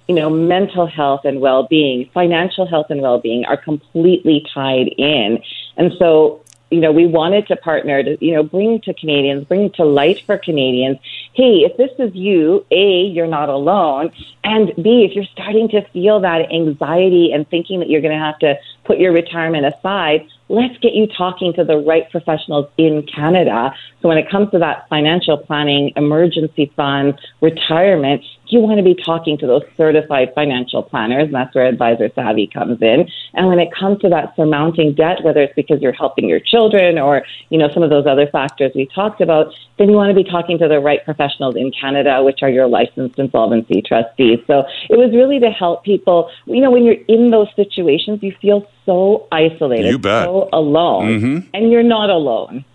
you 0.10 0.16
know, 0.16 0.28
mental 0.28 0.88
health 0.88 1.22
and 1.24 1.40
well-being, 1.40 2.10
financial 2.16 2.66
health 2.66 2.88
and 2.90 3.00
well-being 3.00 3.46
are 3.46 3.56
completely 3.56 4.44
tied 4.52 4.88
in. 4.98 5.38
And 5.78 5.92
so 6.00 6.44
you 6.70 6.80
know, 6.80 6.92
we 6.92 7.08
wanted 7.08 7.48
to 7.48 7.56
partner 7.56 8.04
to, 8.04 8.24
you 8.24 8.34
know, 8.34 8.44
bring 8.44 8.80
to 8.82 8.94
Canadians, 8.94 9.46
bring 9.46 9.72
to 9.72 9.84
light 9.84 10.22
for 10.26 10.38
Canadians, 10.38 11.00
hey, 11.34 11.66
if 11.66 11.78
this 11.78 11.92
is 11.98 12.14
you, 12.16 12.66
A, 12.72 13.02
you're 13.02 13.28
not 13.28 13.50
alone, 13.50 14.12
and 14.44 14.74
B, 14.76 15.06
if 15.10 15.16
you're 15.16 15.26
starting 15.26 15.70
to 15.70 15.82
feel 15.90 16.20
that 16.20 16.52
anxiety 16.52 17.32
and 17.32 17.50
thinking 17.50 17.80
that 17.80 17.90
you're 17.90 18.02
going 18.02 18.18
to 18.18 18.24
have 18.24 18.40
to 18.40 18.58
put 18.90 18.98
your 18.98 19.14
retirement 19.14 19.68
aside, 19.68 20.28
let's 20.50 20.76
get 20.80 20.96
you 20.96 21.06
talking 21.16 21.54
to 21.54 21.64
the 21.64 21.78
right 21.78 22.10
professionals 22.10 22.68
in 22.80 23.06
Canada. 23.06 23.72
So 24.02 24.08
when 24.08 24.18
it 24.18 24.28
comes 24.32 24.50
to 24.50 24.58
that 24.58 24.90
financial 24.90 25.38
planning, 25.38 25.92
emergency 25.96 26.72
fund, 26.76 27.20
retirement, 27.40 28.24
you 28.48 28.60
want 28.60 28.80
to 28.80 28.84
be 28.84 28.96
talking 28.96 29.38
to 29.38 29.46
those 29.46 29.62
certified 29.78 30.32
financial 30.34 30.82
planners, 30.82 31.26
and 31.26 31.36
that's 31.36 31.54
where 31.54 31.68
Advisor 31.68 32.10
Savvy 32.16 32.48
comes 32.48 32.82
in. 32.82 33.08
And 33.36 33.48
when 33.48 33.60
it 33.60 33.70
comes 33.72 34.00
to 34.02 34.10
that 34.10 34.36
surmounting 34.36 34.96
debt, 34.96 35.24
whether 35.24 35.42
it's 35.42 35.54
because 35.54 35.84
you're 35.84 35.94
helping 35.94 36.28
your 36.28 36.40
children 36.40 36.98
or, 36.98 37.24
you 37.50 37.60
know, 37.60 37.70
some 37.72 37.84
of 37.84 37.92
those 37.92 38.08
other 38.08 38.26
factors 38.26 38.72
we 38.74 38.88
talked 38.88 39.22
about, 39.22 39.54
then 39.78 39.90
you 39.90 39.96
want 39.96 40.10
to 40.10 40.16
be 40.16 40.28
talking 40.28 40.58
to 40.58 40.68
the 40.68 40.80
right 40.80 41.06
professionals 41.06 41.56
in 41.56 41.72
Canada, 41.80 42.24
which 42.24 42.40
are 42.42 42.50
your 42.50 42.68
licensed 42.68 43.20
insolvency 43.20 43.84
trustees. 43.84 44.40
So 44.48 44.64
it 44.90 44.98
was 44.98 45.12
really 45.14 45.40
to 45.42 45.52
help 45.52 45.84
people, 45.84 46.32
you 46.48 46.62
know, 46.62 46.72
when 46.72 46.86
you're 46.86 47.04
in 47.08 47.30
those 47.30 47.50
situations, 47.56 48.24
you 48.24 48.34
feel 48.42 48.68
so 48.90 49.28
isolated, 49.32 49.92
you 49.92 50.00
bet. 50.00 50.26
so 50.26 50.50
alone, 50.52 51.08
mm-hmm. 51.08 51.50
and 51.54 51.72
you're 51.72 51.84
not 51.84 52.10
alone. 52.10 52.66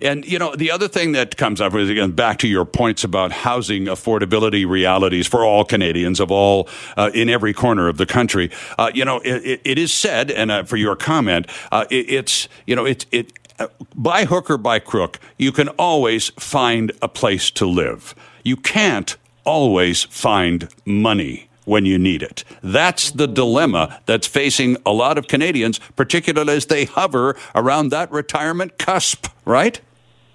And 0.00 0.24
you 0.24 0.38
know, 0.38 0.56
the 0.56 0.70
other 0.70 0.88
thing 0.88 1.12
that 1.12 1.36
comes 1.36 1.60
up 1.60 1.74
is 1.74 1.90
again 1.90 2.12
back 2.12 2.38
to 2.38 2.48
your 2.48 2.64
points 2.64 3.04
about 3.04 3.30
housing 3.30 3.84
affordability 3.84 4.66
realities 4.66 5.26
for 5.26 5.44
all 5.44 5.64
Canadians 5.64 6.18
of 6.18 6.30
all 6.30 6.68
uh, 6.96 7.10
in 7.12 7.28
every 7.28 7.52
corner 7.52 7.88
of 7.88 7.98
the 7.98 8.06
country. 8.06 8.50
Uh, 8.78 8.90
you 8.94 9.04
know, 9.04 9.20
it, 9.24 9.60
it 9.64 9.78
is 9.78 9.92
said, 9.92 10.30
and 10.30 10.50
uh, 10.50 10.64
for 10.64 10.76
your 10.76 10.96
comment, 10.96 11.46
uh, 11.70 11.84
it, 11.90 12.10
it's 12.10 12.48
you 12.66 12.74
know, 12.74 12.86
it 12.86 13.04
it 13.12 13.32
uh, 13.58 13.66
by 13.94 14.24
hook 14.24 14.50
or 14.50 14.56
by 14.56 14.78
crook, 14.78 15.20
you 15.38 15.52
can 15.52 15.68
always 15.70 16.30
find 16.30 16.90
a 17.02 17.08
place 17.08 17.50
to 17.50 17.66
live. 17.66 18.14
You 18.42 18.56
can't 18.56 19.16
always 19.44 20.04
find 20.04 20.68
money 20.86 21.48
when 21.64 21.84
you 21.84 21.98
need 21.98 22.22
it. 22.22 22.44
That's 22.62 23.10
the 23.10 23.26
dilemma 23.26 24.00
that's 24.06 24.26
facing 24.26 24.76
a 24.84 24.92
lot 24.92 25.18
of 25.18 25.28
Canadians, 25.28 25.78
particularly 25.96 26.54
as 26.54 26.66
they 26.66 26.84
hover 26.84 27.36
around 27.54 27.88
that 27.90 28.10
retirement 28.10 28.78
cusp, 28.78 29.26
right? 29.44 29.80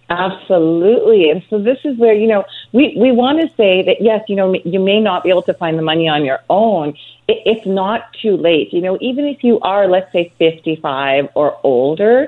Absolutely. 0.10 1.30
And 1.30 1.44
so 1.50 1.62
this 1.62 1.78
is 1.84 1.98
where, 1.98 2.14
you 2.14 2.28
know, 2.28 2.44
we, 2.72 2.96
we 2.98 3.12
want 3.12 3.40
to 3.42 3.48
say 3.56 3.84
that, 3.84 3.98
yes, 4.02 4.24
you 4.28 4.36
know, 4.36 4.56
you 4.66 4.80
may 4.80 5.00
not 5.00 5.24
be 5.24 5.30
able 5.30 5.44
to 5.44 5.54
find 5.54 5.78
the 5.78 5.84
money 5.84 6.08
on 6.08 6.26
your 6.26 6.40
own. 6.50 6.90
It, 7.28 7.38
it's 7.46 7.66
not 7.68 8.12
too 8.20 8.36
late. 8.36 8.74
You 8.74 8.82
know, 8.82 8.98
even 9.02 9.26
if 9.26 9.44
you 9.44 9.60
are, 9.60 9.88
let's 9.88 10.12
say, 10.12 10.34
55 10.40 11.30
or 11.36 11.60
older, 11.64 12.28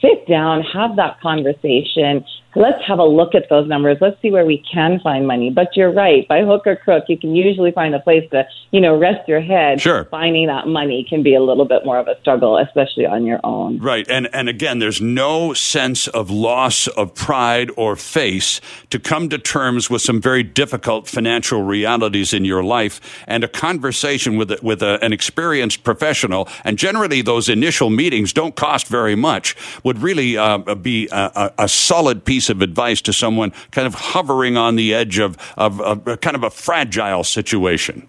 sit 0.00 0.26
down, 0.26 0.62
have 0.62 0.96
that 0.96 1.20
conversation, 1.20 2.24
let's 2.56 2.82
have 2.86 2.98
a 2.98 3.04
look 3.04 3.34
at 3.34 3.48
those 3.48 3.68
numbers. 3.68 3.98
Let's 4.00 4.20
see 4.20 4.30
where 4.30 4.44
we 4.44 4.62
can 4.72 5.00
find 5.00 5.26
money. 5.26 5.50
But 5.50 5.76
you're 5.76 5.92
right. 5.92 6.26
By 6.26 6.42
hook 6.42 6.66
or 6.66 6.76
crook, 6.76 7.04
you 7.08 7.18
can 7.18 7.36
usually 7.36 7.70
find 7.70 7.94
a 7.94 8.00
place 8.00 8.28
to, 8.30 8.46
you 8.72 8.80
know, 8.80 8.98
rest 8.98 9.28
your 9.28 9.40
head. 9.40 9.80
Sure. 9.80 10.04
Finding 10.06 10.48
that 10.48 10.66
money 10.66 11.06
can 11.08 11.22
be 11.22 11.34
a 11.34 11.42
little 11.42 11.64
bit 11.64 11.84
more 11.84 11.98
of 11.98 12.08
a 12.08 12.18
struggle, 12.20 12.58
especially 12.58 13.06
on 13.06 13.24
your 13.24 13.40
own. 13.44 13.78
Right. 13.78 14.08
And, 14.08 14.28
and 14.34 14.48
again, 14.48 14.78
there's 14.78 15.00
no 15.00 15.54
sense 15.54 16.08
of 16.08 16.30
loss 16.30 16.88
of 16.88 17.14
pride 17.14 17.70
or 17.76 17.96
face 17.96 18.60
to 18.90 18.98
come 18.98 19.28
to 19.28 19.38
terms 19.38 19.88
with 19.88 20.02
some 20.02 20.20
very 20.20 20.42
difficult 20.42 21.08
financial 21.08 21.62
realities 21.62 22.32
in 22.32 22.44
your 22.44 22.64
life 22.64 23.00
and 23.26 23.44
a 23.44 23.48
conversation 23.48 24.36
with, 24.36 24.50
a, 24.50 24.58
with 24.62 24.82
a, 24.82 25.02
an 25.04 25.12
experienced 25.12 25.84
professional. 25.84 26.48
And 26.64 26.78
generally, 26.78 27.22
those 27.22 27.48
initial 27.48 27.90
meetings 27.90 28.32
don't 28.32 28.56
cost 28.56 28.88
very 28.88 29.14
much, 29.14 29.54
would 29.90 30.02
really 30.02 30.36
uh, 30.36 30.58
be 30.76 31.08
a, 31.10 31.52
a, 31.58 31.68
solid 31.68 32.24
piece 32.24 32.40
piece 32.40 32.48
of 32.48 32.62
advice 32.62 33.00
to 33.02 33.12
someone 33.12 33.52
kind 33.72 33.88
of 33.88 33.94
hovering 33.94 34.56
on 34.56 34.76
the 34.76 34.94
edge 34.94 35.18
of, 35.18 35.36
of, 35.56 35.80
of 35.80 36.20
kind 36.20 36.36
of 36.36 36.44
a 36.44 36.48
fragile 36.48 37.24
situation? 37.24 38.06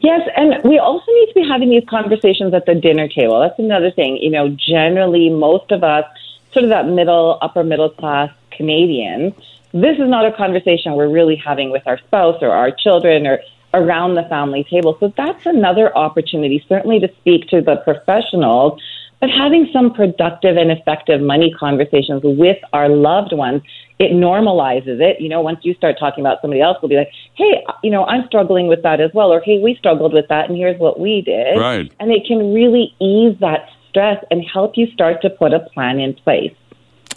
Yes, 0.00 0.28
and 0.36 0.60
we 0.64 0.76
also 0.76 1.06
need 1.12 1.28
to 1.28 1.34
be 1.34 1.48
having 1.48 1.70
these 1.70 1.84
conversations 1.88 2.52
at 2.52 2.66
the 2.66 2.74
dinner 2.74 3.06
table. 3.06 3.38
That's 3.38 3.58
another 3.60 3.92
thing. 3.92 4.16
You 4.16 4.30
know, 4.30 4.48
generally, 4.48 5.30
most 5.30 5.70
of 5.70 5.84
us, 5.84 6.04
sort 6.52 6.64
of 6.64 6.70
that 6.70 6.88
middle, 6.88 7.38
upper 7.40 7.62
middle 7.62 7.90
class 7.90 8.30
Canadians, 8.50 9.34
this 9.72 9.96
is 9.98 10.08
not 10.08 10.26
a 10.26 10.32
conversation 10.32 10.94
we're 10.94 11.08
really 11.08 11.36
having 11.36 11.70
with 11.70 11.86
our 11.86 11.98
spouse 11.98 12.42
or 12.42 12.50
our 12.50 12.72
children 12.72 13.24
or 13.24 13.38
around 13.72 14.16
the 14.16 14.24
family 14.24 14.64
table. 14.64 14.96
So 14.98 15.12
that's 15.16 15.46
another 15.46 15.96
opportunity, 15.96 16.64
certainly 16.68 16.98
to 16.98 17.08
speak 17.20 17.48
to 17.50 17.60
the 17.60 17.76
professionals 17.76 18.82
but 19.20 19.30
having 19.30 19.68
some 19.72 19.92
productive 19.92 20.56
and 20.56 20.70
effective 20.70 21.20
money 21.20 21.52
conversations 21.58 22.22
with 22.24 22.58
our 22.72 22.88
loved 22.88 23.32
ones, 23.32 23.62
it 23.98 24.12
normalizes 24.12 25.00
it. 25.00 25.20
You 25.20 25.28
know, 25.28 25.40
once 25.40 25.58
you 25.62 25.74
start 25.74 25.96
talking 25.98 26.24
about 26.24 26.38
somebody 26.40 26.60
else, 26.60 26.78
will 26.80 26.88
be 26.88 26.96
like, 26.96 27.10
hey, 27.34 27.64
you 27.82 27.90
know, 27.90 28.04
I'm 28.04 28.26
struggling 28.26 28.68
with 28.68 28.82
that 28.84 29.00
as 29.00 29.10
well. 29.12 29.32
Or, 29.32 29.40
hey, 29.40 29.58
we 29.58 29.74
struggled 29.76 30.12
with 30.12 30.28
that 30.28 30.48
and 30.48 30.56
here's 30.56 30.78
what 30.78 31.00
we 31.00 31.22
did. 31.22 31.58
Right. 31.58 31.92
And 31.98 32.12
it 32.12 32.24
can 32.26 32.54
really 32.54 32.94
ease 33.00 33.36
that 33.40 33.68
stress 33.88 34.22
and 34.30 34.44
help 34.44 34.76
you 34.76 34.86
start 34.92 35.20
to 35.22 35.30
put 35.30 35.52
a 35.52 35.60
plan 35.60 35.98
in 35.98 36.14
place. 36.14 36.54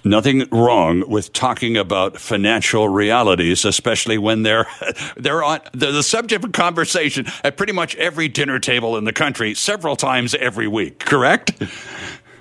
Nothing 0.03 0.47
wrong 0.51 1.07
with 1.07 1.31
talking 1.33 1.77
about 1.77 2.17
financial 2.17 2.89
realities, 2.89 3.65
especially 3.65 4.17
when 4.17 4.43
they're 4.43 4.67
they're 5.15 5.43
on 5.43 5.59
they're 5.73 5.91
the 5.91 6.03
subject 6.03 6.43
of 6.43 6.51
conversation 6.51 7.27
at 7.43 7.57
pretty 7.57 7.73
much 7.73 7.95
every 7.95 8.27
dinner 8.27 8.59
table 8.59 8.97
in 8.97 9.03
the 9.03 9.13
country, 9.13 9.53
several 9.53 9.95
times 9.95 10.33
every 10.35 10.67
week. 10.67 10.99
Correct? 10.99 11.51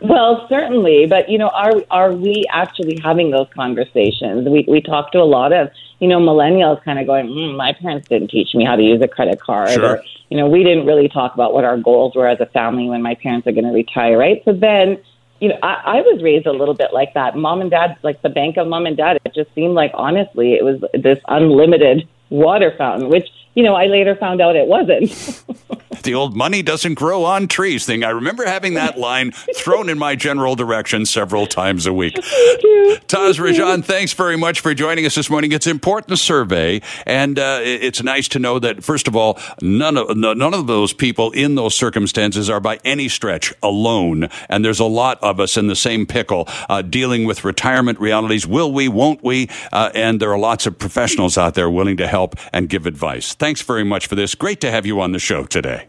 Well, 0.03 0.47
certainly, 0.49 1.07
but 1.07 1.29
you 1.29 1.37
know, 1.37 1.49
are 1.49 1.83
are 1.91 2.13
we 2.13 2.47
actually 2.51 2.99
having 3.03 3.31
those 3.31 3.49
conversations? 3.55 4.49
We 4.49 4.65
we 4.67 4.81
talk 4.81 5.13
to 5.13 5.19
a 5.19 5.25
lot 5.25 5.53
of 5.53 5.71
you 6.01 6.09
know, 6.09 6.19
millennials 6.19 6.83
kind 6.83 6.99
of 6.99 7.07
going, 7.07 7.27
mm, 7.27 7.57
my 7.57 7.75
parents 7.75 8.09
didn't 8.09 8.31
teach 8.31 8.55
me 8.55 8.65
how 8.65 8.75
to 8.75 8.83
use 8.83 9.01
a 9.03 9.09
credit 9.09 9.41
card. 9.41 9.71
Sure. 9.71 9.97
Or, 9.97 10.03
you 10.31 10.37
know, 10.37 10.49
we 10.49 10.65
didn't 10.65 10.87
really 10.87 11.09
talk 11.09 11.35
about 11.35 11.53
what 11.53 11.65
our 11.65 11.77
goals 11.77 12.15
were 12.17 12.27
as 12.27 12.41
a 12.41 12.47
family 12.47 12.89
when 12.89 13.03
my 13.03 13.15
parents 13.15 13.47
are 13.47 13.53
going 13.53 13.67
to 13.67 13.73
retire, 13.73 14.17
right? 14.17 14.43
So 14.45 14.53
then, 14.53 14.99
you 15.41 15.49
know, 15.49 15.59
I, 15.63 15.99
I 15.99 16.01
was 16.03 16.23
raised 16.23 16.47
a 16.47 16.53
little 16.53 16.75
bit 16.75 16.93
like 16.93 17.15
that. 17.15 17.37
Mom 17.37 17.61
and 17.61 17.71
dad, 17.71 17.97
like 18.03 18.21
the 18.23 18.29
bank 18.29 18.57
of 18.59 18.69
mom 18.69 18.87
and 18.87 18.97
dad, 18.97 19.19
it 19.25 19.35
just 19.35 19.53
seemed 19.55 19.75
like, 19.75 19.91
honestly, 19.95 20.53
it 20.53 20.65
was 20.65 20.81
this 20.93 21.19
unlimited 21.29 22.07
water 22.29 22.75
fountain, 22.77 23.09
which, 23.09 23.29
you 23.55 23.63
know, 23.63 23.75
I 23.75 23.87
later 23.87 24.17
found 24.17 24.41
out 24.41 24.57
it 24.57 24.67
wasn't. 24.67 25.45
the 26.03 26.15
old 26.15 26.37
money 26.37 26.63
doesn't 26.63 26.95
grow 26.95 27.25
on 27.25 27.49
trees 27.49 27.85
thing. 27.85 28.05
I 28.05 28.11
remember 28.11 28.47
having 28.47 28.75
that 28.75 28.99
line 28.99 29.33
thrown 29.55 29.89
in 29.89 29.99
my 29.99 30.17
general 30.17 30.55
direction 30.55 31.05
several 31.05 31.47
times 31.47 31.87
a 31.87 31.93
week. 31.93 32.15
Thank. 32.15 33.07
Taz 33.07 33.39
Rajan, 33.39 33.85
thanks 33.85 34.13
very 34.13 34.37
much 34.37 34.61
for 34.61 34.75
joining 34.75 35.07
us 35.07 35.15
this 35.15 35.31
morning. 35.31 35.53
It's 35.53 35.67
an 35.67 35.73
important 35.73 36.19
survey, 36.19 36.81
and 37.07 37.39
uh, 37.39 37.61
it's 37.63 38.03
nice 38.03 38.29
to 38.29 38.39
know 38.39 38.59
that, 38.59 38.83
first 38.83 39.09
of 39.09 39.17
all, 39.17 39.39
none 39.61 39.97
of, 39.97 40.17
none 40.17 40.55
of 40.55 40.67
those 40.67 40.93
people 40.93 41.31
in 41.33 41.55
those 41.55 41.75
circumstances 41.75 42.49
are 42.49 42.61
by 42.61 42.79
any 42.85 43.09
stretch 43.09 43.53
alone. 43.63 44.29
And 44.49 44.65
there's 44.65 44.81
a 44.81 44.85
lot 44.85 45.23
of 45.23 45.41
us 45.41 45.57
in 45.57 45.67
the 45.67 45.77
same 45.77 46.07
pickle 46.07 46.49
uh, 46.69 46.83
dealing 46.83 47.25
with 47.25 47.45
retirement 47.45 47.99
realities. 48.01 48.47
Will 48.47 48.73
we, 48.73 48.89
won't 48.89 49.23
we? 49.23 49.49
Uh, 49.73 49.91
and 49.95 50.21
there 50.21 50.33
are 50.33 50.39
lots 50.39 50.67
of 50.67 50.79
professionals 50.79 51.37
out 51.37 51.55
there 51.55 51.71
willing 51.71 51.97
to 51.99 52.07
help 52.07 52.37
and 52.53 52.69
give 52.69 52.87
advice. 52.87 53.35
Thanks 53.41 53.63
very 53.63 53.85
much 53.85 54.07
for 54.07 54.17
this. 54.17 54.35
Great 54.35 54.61
to 54.61 54.71
have 54.71 54.85
you 54.85 55.01
on 55.01 55.13
the 55.13 55.19
show 55.19 55.45
today. 55.45 55.89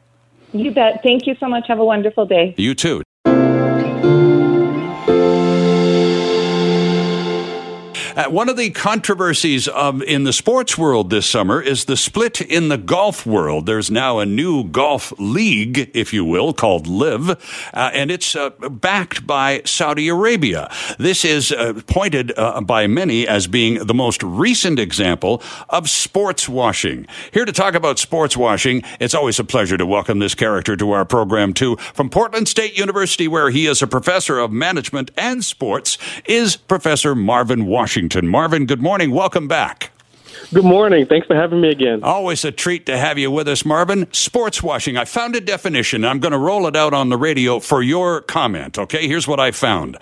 You 0.53 0.71
bet. 0.71 1.03
Thank 1.03 1.27
you 1.27 1.35
so 1.37 1.49
much. 1.49 1.67
Have 1.67 1.79
a 1.79 1.85
wonderful 1.85 2.25
day. 2.25 2.55
You 2.57 2.73
too. 2.73 3.03
Uh, 8.15 8.29
one 8.29 8.49
of 8.49 8.57
the 8.57 8.69
controversies 8.71 9.69
um, 9.69 10.01
in 10.01 10.25
the 10.25 10.33
sports 10.33 10.77
world 10.77 11.09
this 11.09 11.25
summer 11.25 11.61
is 11.61 11.85
the 11.85 11.95
split 11.95 12.41
in 12.41 12.67
the 12.67 12.77
golf 12.77 13.25
world. 13.25 13.65
There's 13.65 13.89
now 13.89 14.19
a 14.19 14.25
new 14.25 14.65
golf 14.65 15.13
league, 15.17 15.89
if 15.93 16.11
you 16.11 16.25
will, 16.25 16.51
called 16.51 16.87
LIV, 16.87 17.29
uh, 17.73 17.91
and 17.93 18.11
it's 18.11 18.35
uh, 18.35 18.49
backed 18.49 19.25
by 19.25 19.61
Saudi 19.63 20.09
Arabia. 20.09 20.69
This 20.99 21.23
is 21.23 21.53
uh, 21.53 21.81
pointed 21.87 22.37
uh, 22.37 22.59
by 22.59 22.85
many 22.85 23.25
as 23.25 23.47
being 23.47 23.75
the 23.85 23.93
most 23.93 24.21
recent 24.23 24.77
example 24.77 25.41
of 25.69 25.89
sports 25.89 26.49
washing. 26.49 27.07
Here 27.31 27.45
to 27.45 27.53
talk 27.53 27.75
about 27.75 27.97
sports 27.97 28.35
washing, 28.35 28.83
it's 28.99 29.15
always 29.15 29.39
a 29.39 29.45
pleasure 29.45 29.77
to 29.77 29.85
welcome 29.85 30.19
this 30.19 30.35
character 30.35 30.75
to 30.75 30.91
our 30.91 31.05
program, 31.05 31.53
too. 31.53 31.77
From 31.93 32.09
Portland 32.09 32.49
State 32.49 32.77
University, 32.77 33.29
where 33.29 33.51
he 33.51 33.67
is 33.67 33.81
a 33.81 33.87
professor 33.87 34.37
of 34.37 34.51
management 34.51 35.11
and 35.15 35.45
sports, 35.45 35.97
is 36.25 36.57
Professor 36.57 37.15
Marvin 37.15 37.65
Washington. 37.65 38.00
Washington. 38.01 38.27
Marvin, 38.27 38.65
good 38.65 38.81
morning. 38.81 39.11
Welcome 39.11 39.47
back. 39.47 39.90
Good 40.53 40.65
morning. 40.65 41.05
Thanks 41.05 41.27
for 41.27 41.35
having 41.35 41.61
me 41.61 41.69
again. 41.69 42.03
Always 42.03 42.43
a 42.43 42.51
treat 42.51 42.85
to 42.87 42.97
have 42.97 43.17
you 43.17 43.31
with 43.31 43.47
us, 43.47 43.63
Marvin. 43.63 44.11
Sports 44.11 44.61
washing. 44.61 44.97
I 44.97 45.05
found 45.05 45.35
a 45.35 45.41
definition. 45.41 46.03
I'm 46.03 46.19
going 46.19 46.33
to 46.33 46.37
roll 46.37 46.67
it 46.67 46.75
out 46.75 46.93
on 46.93 47.09
the 47.09 47.17
radio 47.17 47.59
for 47.59 47.81
your 47.81 48.21
comment. 48.21 48.77
Okay, 48.77 49.07
here's 49.07 49.27
what 49.27 49.39
I 49.39 49.51
found. 49.51 49.97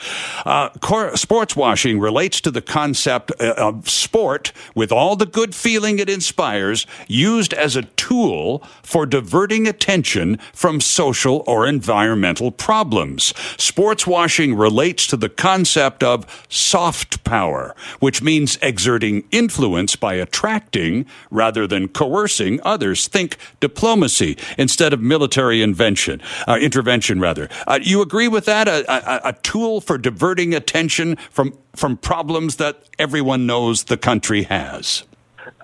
Uh, 0.46 0.70
sports 1.16 1.56
washing 1.56 2.00
relates 2.00 2.42
to 2.42 2.52
the 2.52 2.62
concept 2.62 3.32
uh, 3.40 3.54
of 3.58 3.90
sport 3.90 4.52
with 4.74 4.92
all 4.92 5.16
the 5.16 5.26
good 5.26 5.54
feeling 5.54 6.00
it 6.00 6.10
inspires, 6.10 6.88
used 7.08 7.54
as 7.54 7.76
a 7.76 7.84
tool 7.84 8.64
for 8.82 9.06
diverting 9.06 9.68
attention 9.68 10.38
from 10.54 10.82
social 10.82 11.44
or 11.46 11.68
environmental 11.68 12.52
problems. 12.52 13.34
Sports 13.62 14.08
washing 14.08 14.56
relates 14.56 15.06
to 15.08 15.18
the 15.18 15.30
concept 15.30 16.04
of 16.04 16.46
soft 16.50 17.24
power, 17.24 17.76
which 18.00 18.22
means 18.22 18.58
exerting 18.62 19.24
influence 19.32 19.96
by 19.96 20.16
attracting 20.20 21.06
rather 21.32 21.66
than 21.66 21.88
coercing 21.88 22.60
others. 22.64 23.08
Think 23.08 23.38
diplomacy 23.60 24.38
instead 24.58 24.94
of 24.94 25.02
military 25.02 25.62
invention, 25.62 26.22
uh, 26.48 26.58
intervention 26.62 27.20
rather. 27.20 27.50
Uh, 27.68 27.80
you 27.82 28.02
agree 28.02 28.28
with 28.28 28.46
that? 28.46 28.68
A, 28.68 28.86
a, 28.92 29.30
a 29.30 29.34
tool 29.34 29.82
for 29.82 29.98
diverting 29.98 30.54
attention 30.54 31.16
from 31.32 31.58
from 31.76 31.96
problems 31.98 32.58
that 32.58 32.84
everyone 32.98 33.46
knows 33.46 33.86
the 33.86 33.98
country 33.98 34.44
has. 34.44 35.04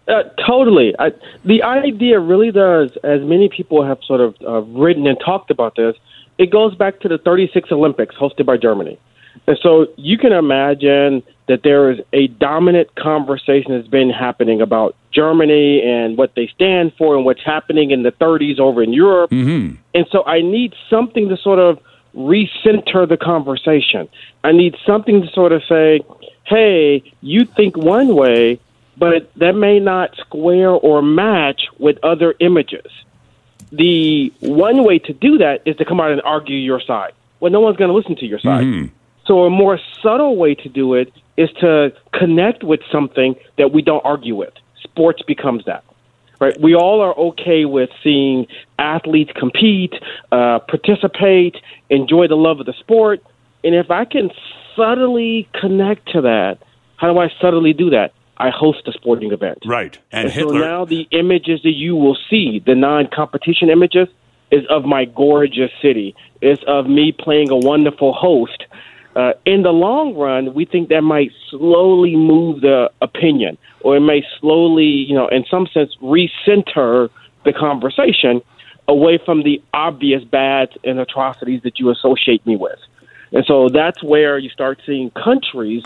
Uh, 0.08 0.24
totally. 0.48 0.94
I, 1.00 1.12
the 1.44 1.64
idea 1.64 2.20
really 2.20 2.52
does, 2.52 2.92
as 3.04 3.22
many 3.22 3.50
people 3.50 3.84
have 3.84 3.98
sort 4.06 4.22
of 4.22 4.36
uh, 4.48 4.62
written 4.62 5.08
and 5.08 5.18
talked 5.20 5.50
about 5.50 5.76
this, 5.76 5.96
it 6.38 6.52
goes 6.52 6.76
back 6.76 7.00
to 7.02 7.08
the 7.08 7.18
36 7.18 7.72
Olympics 7.72 8.16
hosted 8.16 8.46
by 8.46 8.58
Germany. 8.58 9.00
And 9.48 9.58
so 9.62 9.88
you 9.98 10.18
can 10.18 10.32
imagine 10.32 11.24
that 11.48 11.62
there 11.64 11.92
is 11.92 12.00
a 12.12 12.28
dominant 12.28 12.96
conversation 12.96 13.74
that's 13.74 13.88
been 13.88 14.10
happening 14.10 14.62
about 14.62 14.96
Germany 15.12 15.82
and 15.84 16.18
what 16.18 16.34
they 16.36 16.48
stand 16.48 16.94
for 16.98 17.16
and 17.16 17.24
what's 17.26 17.44
happening 17.44 17.92
in 17.92 18.04
the 18.04 18.12
30s 18.12 18.60
over 18.60 18.82
in 18.82 18.94
Europe. 18.94 19.30
Mm-hmm. 19.32 19.76
And 19.94 20.08
so 20.12 20.24
I 20.26 20.42
need 20.42 20.74
something 20.90 21.30
to 21.30 21.38
sort 21.38 21.60
of 21.60 21.80
recenter 22.16 23.08
the 23.08 23.18
conversation. 23.18 24.10
I 24.44 24.52
need 24.52 24.76
something 24.86 25.22
to 25.22 25.28
sort 25.30 25.52
of 25.52 25.64
say, 25.70 26.02
hey, 26.46 27.04
you 27.22 27.46
think 27.46 27.78
one 27.78 28.16
way, 28.16 28.60
but 28.98 29.32
that 29.36 29.54
may 29.54 29.80
not 29.80 30.16
square 30.18 30.72
or 30.72 31.02
match 31.02 31.62
with 31.78 31.98
other 32.04 32.34
images. 32.40 32.86
The 33.72 34.32
one 34.40 34.84
way 34.84 35.00
to 35.00 35.14
do 35.14 35.40
that 35.40 35.62
is 35.66 35.76
to 35.78 35.86
come 35.86 36.00
out 36.00 36.12
and 36.12 36.22
argue 36.22 36.58
your 36.58 36.80
side. 36.80 37.14
Well, 37.40 37.52
no 37.52 37.60
one's 37.60 37.78
going 37.78 37.90
to 37.90 37.96
listen 37.96 38.16
to 38.18 38.26
your 38.26 38.40
side. 38.40 38.64
Mm-hmm. 38.64 38.96
So 39.28 39.44
a 39.44 39.50
more 39.50 39.80
subtle 40.02 40.38
way 40.38 40.56
to 40.56 40.70
do 40.70 40.94
it 40.94 41.12
is 41.38 41.50
to 41.60 41.94
connect 42.14 42.64
with 42.64 42.80
something 42.92 43.36
that 43.58 43.72
we 43.74 43.82
don't 43.82 44.06
argue 44.06 44.36
with. 44.36 44.54
Sports 44.84 45.22
becomes 45.24 45.66
that. 45.66 45.84
Right? 46.40 46.60
We 46.60 46.76
all 46.76 47.02
are 47.02 47.18
okay 47.18 47.66
with 47.66 47.90
seeing 48.04 48.48
athletes 48.78 49.32
compete, 49.38 49.94
uh, 50.32 50.60
participate, 50.60 51.56
enjoy 51.90 52.28
the 52.28 52.36
love 52.36 52.60
of 52.60 52.66
the 52.66 52.74
sport. 52.74 53.24
And 53.64 53.74
if 53.74 53.90
I 53.90 54.06
can 54.06 54.30
subtly 54.76 55.48
connect 55.60 56.12
to 56.12 56.22
that, 56.22 56.60
how 56.98 57.12
do 57.12 57.20
I 57.20 57.30
subtly 57.42 57.74
do 57.74 57.90
that? 57.92 58.14
I 58.38 58.50
host 58.50 58.82
a 58.86 58.92
sporting 58.92 59.32
event. 59.32 59.60
Right. 59.66 59.98
And, 60.12 60.26
And 60.26 60.34
so 60.34 60.50
now 60.50 60.84
the 60.84 61.08
images 61.12 61.62
that 61.64 61.72
you 61.72 61.96
will 61.96 62.18
see, 62.30 62.62
the 62.66 62.76
non-competition 62.76 63.70
images, 63.70 64.10
is 64.52 64.66
of 64.70 64.84
my 64.84 65.06
gorgeous 65.06 65.72
city. 65.82 66.16
It's 66.42 66.62
of 66.68 66.88
me 66.88 67.14
playing 67.18 67.50
a 67.50 67.58
wonderful 67.58 68.14
host. 68.14 68.66
Uh, 69.16 69.32
in 69.46 69.64
the 69.64 69.72
long 69.72 70.14
run, 70.16 70.54
we 70.54 70.66
think 70.66 70.90
that 70.90 71.02
might 71.02 71.32
slowly 71.50 72.16
move 72.16 72.62
the 72.62 72.92
opinion, 73.02 73.58
or 73.82 73.96
it 73.96 74.02
may 74.02 74.22
slowly, 74.40 74.84
you 74.84 75.16
know, 75.16 75.28
in 75.30 75.46
some 75.50 75.68
sense, 75.68 75.96
recenter 76.02 77.10
the 77.46 77.54
conversation 77.54 78.42
away 78.88 79.18
from 79.24 79.44
the 79.44 79.62
obvious 79.74 80.24
bads 80.24 80.72
and 80.84 81.00
atrocities 81.00 81.62
that 81.64 81.80
you 81.80 81.90
associate 81.90 82.46
me 82.46 82.56
with. 82.58 82.78
And 83.32 83.46
so 83.46 83.70
that's 83.70 84.04
where 84.04 84.38
you 84.38 84.50
start 84.50 84.82
seeing 84.86 85.12
countries 85.12 85.84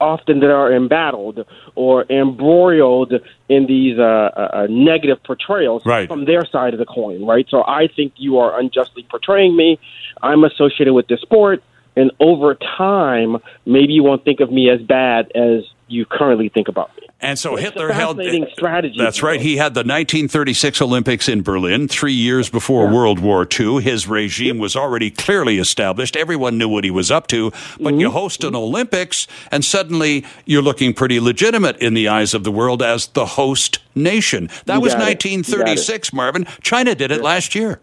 often 0.00 0.40
that 0.40 0.50
are 0.50 0.72
embattled 0.72 1.46
or 1.74 2.04
embroiled 2.10 3.12
in 3.48 3.66
these 3.66 3.98
uh, 3.98 4.02
uh, 4.02 4.66
negative 4.68 5.22
portrayals 5.22 5.84
Right. 5.86 6.08
from 6.08 6.24
their 6.24 6.44
side 6.44 6.72
of 6.74 6.78
the 6.78 6.86
coin, 6.86 7.24
right? 7.24 7.46
So 7.48 7.62
I 7.62 7.88
think 7.94 8.14
you 8.16 8.38
are 8.38 8.58
unjustly 8.58 9.06
portraying 9.08 9.54
me. 9.56 9.78
I'm 10.22 10.44
associated 10.44 10.92
with 10.94 11.06
this 11.08 11.20
sport, 11.20 11.62
and 11.96 12.10
over 12.20 12.54
time, 12.54 13.36
maybe 13.66 13.92
you 13.92 14.02
won't 14.02 14.24
think 14.24 14.40
of 14.40 14.50
me 14.50 14.70
as 14.70 14.80
bad 14.80 15.30
as 15.34 15.64
you 15.88 16.06
currently 16.06 16.48
think 16.48 16.68
about 16.68 16.94
me. 16.96 17.02
And 17.20 17.38
so 17.38 17.54
It's 17.54 17.62
Hitler 17.62 17.92
held. 17.92 18.18
strategy. 18.52 18.96
That's 18.98 19.22
right. 19.22 19.40
He 19.40 19.56
had 19.56 19.74
the 19.74 19.80
1936 19.84 20.82
Olympics 20.82 21.28
in 21.28 21.42
Berlin, 21.42 21.86
three 21.86 22.12
years 22.14 22.50
before 22.50 22.88
World 22.88 23.20
War 23.20 23.46
II. 23.46 23.80
His 23.80 24.08
regime 24.08 24.58
was 24.58 24.74
already 24.74 25.08
clearly 25.08 25.58
established. 25.58 26.16
Everyone 26.16 26.58
knew 26.58 26.68
what 26.68 26.82
he 26.82 26.90
was 26.90 27.12
up 27.12 27.28
to. 27.28 27.52
But 27.78 27.94
you 27.94 28.08
Mm-hmm. 28.08 28.16
host 28.16 28.42
an 28.42 28.56
Olympics, 28.56 29.28
and 29.52 29.64
suddenly 29.64 30.24
you're 30.46 30.62
looking 30.62 30.94
pretty 30.94 31.20
legitimate 31.20 31.76
in 31.76 31.94
the 31.94 32.08
eyes 32.08 32.34
of 32.34 32.42
the 32.42 32.50
world 32.50 32.82
as 32.82 33.06
the 33.08 33.26
host 33.26 33.78
nation. 33.94 34.48
That 34.66 34.82
was 34.82 34.92
it. 34.94 34.96
You 34.96 35.00
got 35.04 35.08
it. 35.10 35.24
1936, 35.24 36.12
Marvin. 36.12 36.44
China 36.62 36.94
did 36.96 37.12
it 37.12 37.22
last 37.22 37.54
year. 37.54 37.78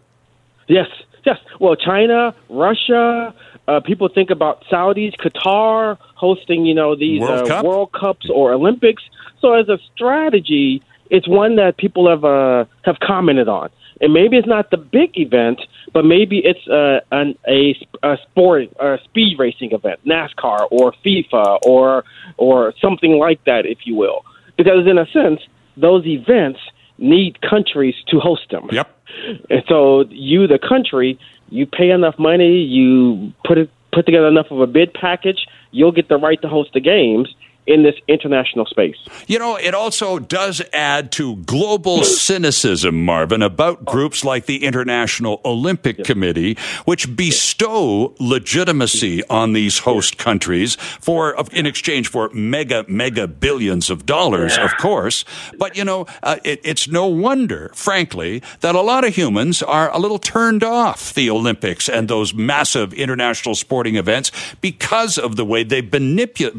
Yes, 0.66 0.88
yes. 1.24 1.38
Well, 1.58 1.76
China, 1.76 2.34
Russia. 2.50 3.34
Uh, 3.70 3.78
people 3.78 4.08
think 4.08 4.30
about 4.30 4.64
Saudis, 4.64 5.14
Qatar 5.16 5.96
hosting, 6.16 6.66
you 6.66 6.74
know, 6.74 6.96
these 6.96 7.20
World 7.20 7.42
uh, 7.42 7.46
Cup? 7.46 7.64
World 7.64 7.92
Cups 7.92 8.28
or 8.28 8.52
Olympics. 8.52 9.02
So, 9.40 9.52
as 9.52 9.68
a 9.68 9.78
strategy, 9.94 10.82
it's 11.08 11.28
one 11.28 11.54
that 11.56 11.76
people 11.76 12.10
have 12.10 12.24
uh, 12.24 12.64
have 12.82 12.98
commented 12.98 13.48
on. 13.48 13.70
And 14.00 14.12
maybe 14.12 14.38
it's 14.38 14.48
not 14.48 14.72
the 14.72 14.76
big 14.76 15.16
event, 15.16 15.60
but 15.92 16.04
maybe 16.04 16.38
it's 16.38 16.66
uh, 16.66 17.00
an, 17.12 17.36
a, 17.46 17.76
a 18.02 18.16
sport, 18.22 18.70
a 18.80 18.98
speed 19.04 19.38
racing 19.38 19.70
event, 19.70 20.00
NASCAR 20.04 20.66
or 20.72 20.92
FIFA 21.04 21.58
or 21.62 22.04
or 22.38 22.74
something 22.80 23.18
like 23.18 23.44
that, 23.44 23.66
if 23.66 23.78
you 23.84 23.94
will. 23.94 24.24
Because 24.56 24.84
in 24.88 24.98
a 24.98 25.06
sense, 25.12 25.42
those 25.76 26.04
events 26.06 26.58
need 26.98 27.40
countries 27.40 27.94
to 28.08 28.18
host 28.18 28.50
them. 28.50 28.68
Yep. 28.72 28.96
And 29.50 29.64
so 29.68 30.04
you, 30.08 30.46
the 30.46 30.58
country, 30.58 31.18
you 31.50 31.66
pay 31.66 31.90
enough 31.90 32.18
money, 32.18 32.58
you 32.58 33.32
put 33.44 33.58
it 33.58 33.70
put 33.92 34.06
together 34.06 34.28
enough 34.28 34.46
of 34.50 34.60
a 34.60 34.66
bid 34.66 34.94
package, 34.94 35.46
you'll 35.72 35.92
get 35.92 36.08
the 36.08 36.16
right 36.16 36.40
to 36.42 36.48
host 36.48 36.70
the 36.72 36.80
games. 36.80 37.34
In 37.70 37.84
this 37.84 37.94
international 38.08 38.66
space. 38.66 38.96
You 39.28 39.38
know, 39.38 39.56
it 39.56 39.74
also 39.74 40.18
does 40.18 40.60
add 40.72 41.12
to 41.12 41.36
global 41.36 42.02
cynicism, 42.02 43.04
Marvin, 43.04 43.42
about 43.42 43.84
groups 43.84 44.24
like 44.24 44.46
the 44.46 44.64
International 44.64 45.40
Olympic 45.44 46.02
Committee, 46.04 46.58
which 46.84 47.16
bestow 47.16 48.14
legitimacy 48.18 49.22
on 49.28 49.52
these 49.52 49.78
host 49.78 50.18
countries 50.18 50.74
for 50.74 51.36
in 51.52 51.64
exchange 51.64 52.08
for 52.08 52.28
mega 52.30 52.84
mega 52.88 53.28
billions 53.28 53.88
of 53.88 54.04
dollars, 54.04 54.58
of 54.58 54.76
course. 54.78 55.24
But 55.56 55.76
you 55.76 55.84
know, 55.84 56.06
uh, 56.22 56.38
it, 56.44 56.60
it's 56.64 56.88
no 56.88 57.06
wonder, 57.06 57.70
frankly, 57.74 58.42
that 58.60 58.74
a 58.74 58.80
lot 58.80 59.04
of 59.04 59.14
humans 59.14 59.62
are 59.62 59.94
a 59.94 59.98
little 59.98 60.18
turned 60.18 60.64
off 60.64 61.14
the 61.14 61.30
Olympics 61.30 61.88
and 61.88 62.08
those 62.08 62.34
massive 62.34 62.92
international 62.94 63.54
sporting 63.54 63.94
events 63.94 64.32
because 64.60 65.18
of 65.18 65.36
the 65.36 65.44
way 65.44 65.62
they've 65.62 65.90
been, 65.90 66.16
manipu- 66.16 66.58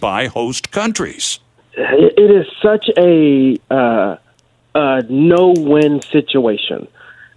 by 0.00 0.26
host 0.26 0.70
countries. 0.70 1.40
It 1.74 2.30
is 2.30 2.46
such 2.60 2.90
a, 2.96 3.58
uh, 3.70 4.16
a 4.74 5.02
no 5.08 5.54
win 5.56 6.02
situation. 6.02 6.88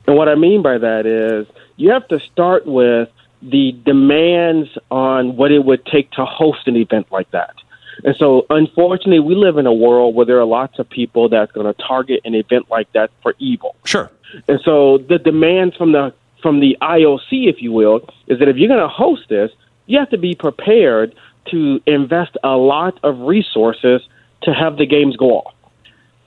And 0.08 0.16
what 0.16 0.28
I 0.28 0.36
mean 0.36 0.62
by 0.62 0.78
that 0.78 1.06
is 1.06 1.48
you 1.78 1.92
have 1.92 2.08
to 2.10 2.20
start 2.20 2.66
with 2.66 3.10
the 3.42 3.72
demands 3.86 4.70
on 4.90 5.36
what 5.36 5.52
it 5.52 5.64
would 5.66 5.86
take 5.86 6.12
to 6.12 6.26
host 6.26 6.68
an 6.68 6.76
event 6.76 7.12
like 7.12 7.30
that. 7.32 7.56
And 8.04 8.16
so, 8.16 8.46
unfortunately, 8.50 9.20
we 9.20 9.36
live 9.36 9.58
in 9.58 9.66
a 9.68 9.74
world 9.74 10.16
where 10.16 10.26
there 10.26 10.40
are 10.40 10.46
lots 10.46 10.80
of 10.80 10.90
people 10.90 11.30
that's 11.30 11.52
going 11.52 11.72
to 11.72 11.80
target 11.82 12.22
an 12.26 12.34
event 12.34 12.70
like 12.70 12.92
that 12.94 13.12
for 13.22 13.36
evil. 13.38 13.76
Sure. 13.84 14.10
And 14.48 14.60
so, 14.64 14.98
the 14.98 15.20
demands 15.20 15.76
from 15.76 15.92
the 15.92 16.14
from 16.42 16.60
the 16.60 16.76
IOC, 16.82 17.48
if 17.48 17.62
you 17.62 17.72
will, 17.72 17.98
is 18.28 18.40
that 18.40 18.48
if 18.48 18.58
you're 18.58 18.68
going 18.68 18.80
to 18.80 18.88
host 18.88 19.30
this, 19.30 19.52
you 19.86 20.00
have 20.00 20.10
to 20.10 20.18
be 20.18 20.34
prepared 20.34 21.14
to 21.50 21.82
invest 21.86 22.38
a 22.44 22.56
lot 22.56 23.00
of 23.04 23.20
resources 23.20 24.02
to 24.44 24.54
have 24.54 24.78
the 24.78 24.86
games 24.86 25.16
go 25.16 25.38
off. 25.38 25.54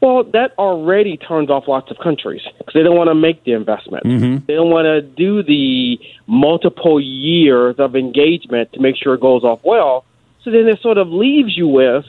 Well, 0.01 0.25
that 0.33 0.53
already 0.59 1.17
turns 1.17 1.49
off 1.49 1.67
lots 1.67 1.91
of 1.91 1.97
countries 1.99 2.43
because 2.59 2.75
they 2.75 2.83
don't 2.83 2.97
want 2.97 3.09
to 3.09 3.15
make 3.15 3.45
the 3.45 3.53
investment. 3.53 4.05
Mm-hmm. 4.05 4.45
They 4.47 4.55
don't 4.55 4.69
want 4.69 4.85
to 4.85 5.01
do 5.01 5.43
the 5.43 5.99
multiple 6.27 7.01
years 7.01 7.77
of 7.79 7.97
engagement 7.97 8.73
to 8.75 8.81
make 8.81 8.97
sure 8.97 9.15
it 9.15 9.23
goes 9.23 9.45
off 9.45 9.61
well. 9.63 10.05
So 10.43 10.51
then 10.51 10.69
it 10.69 10.83
sort 10.83 10.99
of 10.99 11.09
leaves 11.09 11.57
you 11.57 11.67
with, 11.67 12.05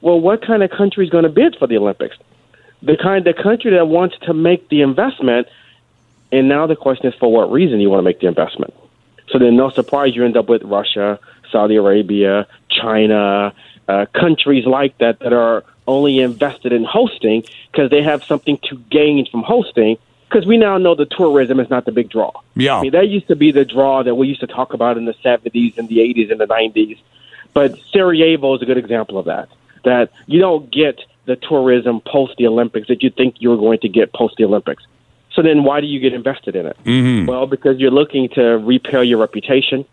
well, 0.00 0.20
what 0.20 0.46
kind 0.46 0.62
of 0.62 0.70
country 0.70 1.04
is 1.04 1.10
going 1.10 1.24
to 1.24 1.28
bid 1.28 1.56
for 1.58 1.66
the 1.66 1.76
Olympics? 1.76 2.16
The 2.82 2.96
kind 2.96 3.26
of 3.26 3.34
country 3.34 3.72
that 3.72 3.88
wants 3.88 4.16
to 4.26 4.34
make 4.34 4.68
the 4.68 4.82
investment. 4.82 5.48
And 6.30 6.48
now 6.48 6.68
the 6.68 6.76
question 6.76 7.06
is 7.06 7.14
for 7.18 7.32
what 7.32 7.50
reason 7.50 7.80
you 7.80 7.90
want 7.90 7.98
to 7.98 8.04
make 8.04 8.20
the 8.20 8.28
investment. 8.28 8.74
So 9.30 9.40
then, 9.40 9.56
no 9.56 9.70
surprise, 9.70 10.14
you 10.14 10.24
end 10.24 10.36
up 10.36 10.48
with 10.48 10.62
Russia, 10.62 11.18
Saudi 11.54 11.76
Arabia, 11.76 12.48
China, 12.68 13.54
uh, 13.86 14.06
countries 14.12 14.66
like 14.66 14.98
that 14.98 15.20
that 15.20 15.32
are 15.32 15.62
only 15.86 16.18
invested 16.18 16.72
in 16.72 16.82
hosting 16.82 17.44
because 17.70 17.90
they 17.90 18.02
have 18.02 18.24
something 18.24 18.58
to 18.68 18.76
gain 18.90 19.24
from 19.30 19.44
hosting. 19.44 19.96
Because 20.28 20.46
we 20.46 20.56
now 20.56 20.78
know 20.78 20.96
the 20.96 21.06
tourism 21.06 21.60
is 21.60 21.70
not 21.70 21.84
the 21.84 21.92
big 21.92 22.10
draw. 22.10 22.32
Yeah. 22.56 22.78
I 22.78 22.82
mean, 22.82 22.90
that 22.92 23.06
used 23.08 23.28
to 23.28 23.36
be 23.36 23.52
the 23.52 23.64
draw 23.64 24.02
that 24.02 24.16
we 24.16 24.26
used 24.26 24.40
to 24.40 24.48
talk 24.48 24.74
about 24.74 24.96
in 24.96 25.04
the 25.04 25.14
70s 25.24 25.78
and 25.78 25.88
the 25.88 25.98
80s 25.98 26.32
and 26.32 26.40
the 26.40 26.46
90s. 26.46 26.98
But 27.52 27.78
Sarajevo 27.92 28.56
is 28.56 28.62
a 28.62 28.64
good 28.64 28.78
example 28.78 29.16
of 29.16 29.26
that. 29.26 29.48
That 29.84 30.10
you 30.26 30.40
don't 30.40 30.68
get 30.72 30.98
the 31.26 31.36
tourism 31.36 32.00
post 32.00 32.34
the 32.36 32.48
Olympics 32.48 32.88
that 32.88 33.02
you 33.04 33.10
think 33.10 33.36
you're 33.38 33.56
going 33.56 33.78
to 33.80 33.88
get 33.88 34.12
post 34.12 34.34
the 34.38 34.44
Olympics. 34.44 34.82
So 35.34 35.42
then 35.42 35.62
why 35.62 35.80
do 35.80 35.86
you 35.86 36.00
get 36.00 36.14
invested 36.14 36.56
in 36.56 36.66
it? 36.66 36.76
Mm-hmm. 36.84 37.26
Well, 37.26 37.46
because 37.46 37.78
you're 37.78 37.90
looking 37.90 38.28
to 38.30 38.42
repair 38.58 39.02
your 39.02 39.18
reputation. 39.18 39.84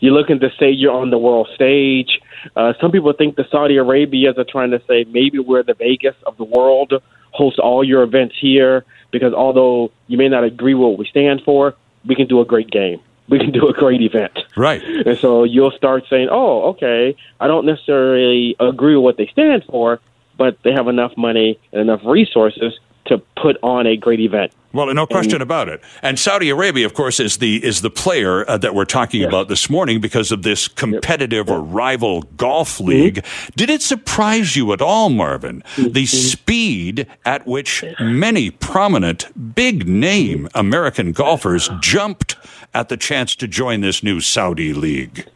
You're 0.00 0.14
looking 0.14 0.40
to 0.40 0.50
say 0.58 0.70
you're 0.70 0.92
on 0.92 1.10
the 1.10 1.18
world 1.18 1.48
stage. 1.54 2.20
Uh, 2.54 2.72
some 2.80 2.92
people 2.92 3.12
think 3.12 3.36
the 3.36 3.46
Saudi 3.50 3.76
Arabias 3.76 4.38
are 4.38 4.44
trying 4.44 4.70
to 4.70 4.80
say 4.86 5.04
maybe 5.04 5.38
we're 5.38 5.62
the 5.62 5.74
Vegas 5.74 6.14
of 6.24 6.36
the 6.36 6.44
world, 6.44 6.92
host 7.32 7.58
all 7.58 7.82
your 7.82 8.02
events 8.02 8.36
here, 8.40 8.84
because 9.10 9.32
although 9.32 9.90
you 10.06 10.16
may 10.16 10.28
not 10.28 10.44
agree 10.44 10.74
with 10.74 10.88
what 10.90 10.98
we 10.98 11.06
stand 11.06 11.42
for, 11.44 11.74
we 12.06 12.14
can 12.14 12.26
do 12.26 12.40
a 12.40 12.44
great 12.44 12.70
game. 12.70 13.00
We 13.28 13.38
can 13.38 13.50
do 13.50 13.68
a 13.68 13.72
great 13.72 14.00
event. 14.00 14.38
Right. 14.56 14.82
And 14.82 15.18
so 15.18 15.44
you'll 15.44 15.72
start 15.72 16.04
saying, 16.08 16.28
oh, 16.30 16.70
okay, 16.70 17.14
I 17.38 17.46
don't 17.46 17.66
necessarily 17.66 18.56
agree 18.58 18.96
with 18.96 19.04
what 19.04 19.16
they 19.18 19.26
stand 19.26 19.64
for, 19.64 20.00
but 20.38 20.56
they 20.62 20.72
have 20.72 20.88
enough 20.88 21.14
money 21.16 21.58
and 21.72 21.82
enough 21.82 22.00
resources 22.04 22.78
to 23.08 23.18
put 23.36 23.56
on 23.62 23.86
a 23.86 23.96
great 23.96 24.20
event. 24.20 24.52
Well, 24.72 24.92
no 24.92 25.06
question 25.06 25.40
about 25.40 25.68
it. 25.70 25.80
And 26.02 26.18
Saudi 26.18 26.50
Arabia, 26.50 26.84
of 26.84 26.92
course, 26.92 27.18
is 27.20 27.38
the 27.38 27.64
is 27.64 27.80
the 27.80 27.90
player 27.90 28.48
uh, 28.48 28.58
that 28.58 28.74
we're 28.74 28.84
talking 28.84 29.22
Yes. 29.22 29.28
about 29.28 29.48
this 29.48 29.70
morning 29.70 29.98
because 30.00 30.30
of 30.30 30.42
this 30.42 30.68
competitive 30.68 31.48
or 31.50 31.60
rival 31.60 32.22
golf 32.36 32.78
league. 32.78 33.24
Did 33.56 33.70
it 33.70 33.80
surprise 33.80 34.56
you 34.56 34.72
at 34.74 34.82
all, 34.82 35.08
Marvin, 35.08 35.64
the 35.78 36.04
speed 36.04 37.06
at 37.24 37.46
which 37.46 37.82
many 37.98 38.50
prominent, 38.50 39.54
big 39.54 39.88
name 39.88 40.48
American 40.54 41.12
golfers 41.12 41.70
jumped 41.80 42.36
at 42.74 42.90
the 42.90 42.96
chance 42.98 43.34
to 43.36 43.48
join 43.48 43.80
this 43.80 44.02
new 44.02 44.20
Saudi 44.20 44.74
league? 44.74 45.26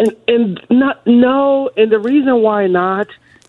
And 0.00 0.16
and 0.26 0.60
not 0.68 1.06
no, 1.06 1.70
and 1.76 1.92
the 1.92 2.00
reason 2.00 2.42
why 2.42 2.66
not 2.66 3.06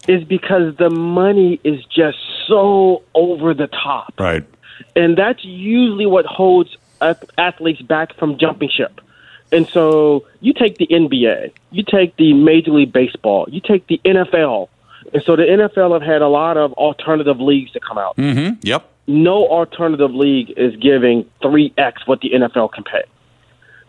is 0.07 0.23
because 0.23 0.75
the 0.77 0.89
money 0.89 1.59
is 1.63 1.83
just 1.85 2.17
so 2.51 3.03
over 3.15 3.53
the 3.53 3.67
top. 3.67 4.13
Right. 4.19 4.45
and 4.95 5.17
that's 5.17 5.43
usually 5.43 6.05
what 6.05 6.25
holds 6.25 6.75
athletes 7.37 7.81
back 7.81 8.15
from 8.17 8.37
jumping 8.37 8.69
ship. 8.69 8.99
And 9.51 9.67
so 9.67 10.25
you 10.39 10.53
take 10.53 10.77
the 10.77 10.87
NBA, 10.87 11.51
you 11.71 11.83
take 11.83 12.15
the 12.15 12.33
Major 12.33 12.71
League 12.71 12.93
Baseball, 12.93 13.47
you 13.49 13.59
take 13.59 13.87
the 13.87 13.99
NFL. 14.05 14.69
And 15.13 15.23
so 15.23 15.35
the 15.35 15.43
NFL 15.43 15.93
have 15.93 16.07
had 16.07 16.21
a 16.21 16.27
lot 16.27 16.57
of 16.57 16.73
alternative 16.73 17.39
leagues 17.39 17.71
to 17.71 17.79
come 17.79 17.97
out. 17.97 18.15
Mm-hmm. 18.17 18.59
Yep. 18.61 18.89
No 19.07 19.47
alternative 19.47 20.13
league 20.13 20.53
is 20.55 20.75
giving 20.77 21.25
3x 21.41 22.05
what 22.05 22.21
the 22.21 22.31
NFL 22.31 22.71
can 22.71 22.83
pay. 22.83 23.03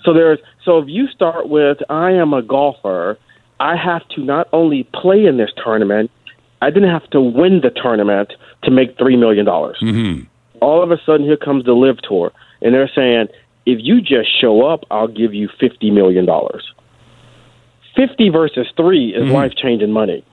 So 0.05 0.13
there's 0.13 0.41
so 0.65 0.79
if 0.79 0.89
you 0.89 1.07
start 1.09 1.49
with 1.49 1.79
I 1.89 2.13
am 2.13 2.33
a 2.33 2.43
golfer, 2.43 3.19
I 3.61 3.77
have 3.77 4.09
to 4.11 4.25
not 4.25 4.49
only 4.53 4.83
play 4.85 5.27
in 5.27 5.37
this 5.37 5.51
tournament, 5.63 6.11
I 6.65 6.69
didn't 6.75 6.91
have 6.99 7.09
to 7.11 7.21
win 7.41 7.55
the 7.67 7.71
tournament 7.85 8.29
to 8.65 8.71
make 8.79 8.91
3 8.99 9.17
million 9.25 9.45
dollars 9.53 9.79
Mm-hmm. 9.83 10.15
all 10.69 10.81
of 10.87 10.91
a 10.97 10.99
sudden 11.07 11.25
here 11.31 11.37
comes 11.49 11.63
the 11.71 11.75
LIV 11.85 11.97
tour 12.09 12.29
and 12.63 12.69
they're 12.75 12.93
saying 13.01 13.27
if 13.73 13.79
you 13.89 13.97
just 14.15 14.29
show 14.41 14.55
up 14.73 14.81
i'll 14.95 15.15
give 15.23 15.33
you 15.41 15.47
50 15.61 15.91
million 16.01 16.25
dollars 16.35 16.65
50 17.97 18.29
versus 18.31 18.67
3 18.77 19.15
is 19.15 19.31
life 19.31 19.53
changing 19.55 19.93
money 19.93 20.25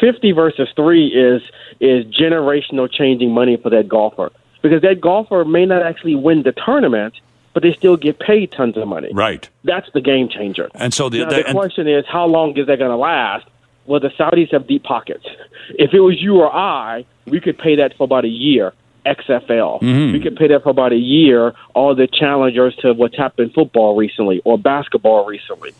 50 0.00 0.32
versus 0.32 0.68
3 0.76 1.06
is 1.08 1.42
is 1.80 2.04
generational 2.06 2.90
changing 2.90 3.30
money 3.32 3.56
for 3.62 3.70
that 3.70 3.88
golfer 3.88 4.30
because 4.62 4.82
that 4.82 5.00
golfer 5.00 5.44
may 5.44 5.64
not 5.66 5.82
actually 5.82 6.14
win 6.14 6.42
the 6.42 6.52
tournament 6.52 7.14
but 7.54 7.62
they 7.62 7.72
still 7.72 7.96
get 7.96 8.18
paid 8.18 8.52
tons 8.52 8.76
of 8.76 8.86
money 8.88 9.08
Right. 9.12 9.48
that's 9.64 9.88
the 9.94 10.00
game 10.00 10.28
changer 10.28 10.68
And 10.74 10.92
so 10.92 11.08
the, 11.08 11.18
now, 11.20 11.30
the 11.30 11.42
the 11.44 11.52
question 11.52 11.86
is, 11.88 12.04
how 12.06 12.26
long 12.26 12.56
is 12.58 12.66
that 12.66 12.78
going 12.78 12.90
to 12.90 12.96
last? 12.96 13.46
Well, 13.86 14.00
the 14.00 14.08
Saudis 14.08 14.52
have 14.52 14.66
deep 14.66 14.82
pockets. 14.82 15.24
If 15.70 15.94
it 15.94 16.00
was 16.00 16.20
you 16.20 16.36
or 16.36 16.54
I, 16.54 17.04
we 17.26 17.40
could 17.40 17.58
pay 17.58 17.76
that 17.76 17.96
for 17.96 18.04
about 18.04 18.24
a 18.24 18.28
year. 18.28 18.72
XFL. 19.06 19.80
Mm-hmm. 19.80 20.12
We 20.12 20.20
could 20.20 20.36
pay 20.36 20.48
that 20.48 20.64
for 20.64 20.70
about 20.70 20.92
a 20.92 20.98
year. 20.98 21.54
All 21.74 21.94
the 21.94 22.08
challengers 22.08 22.74
to 22.76 22.92
what's 22.92 23.16
happened 23.16 23.48
in 23.48 23.54
football 23.54 23.96
recently 23.96 24.42
or 24.44 24.58
basketball 24.58 25.26
recently. 25.26 25.72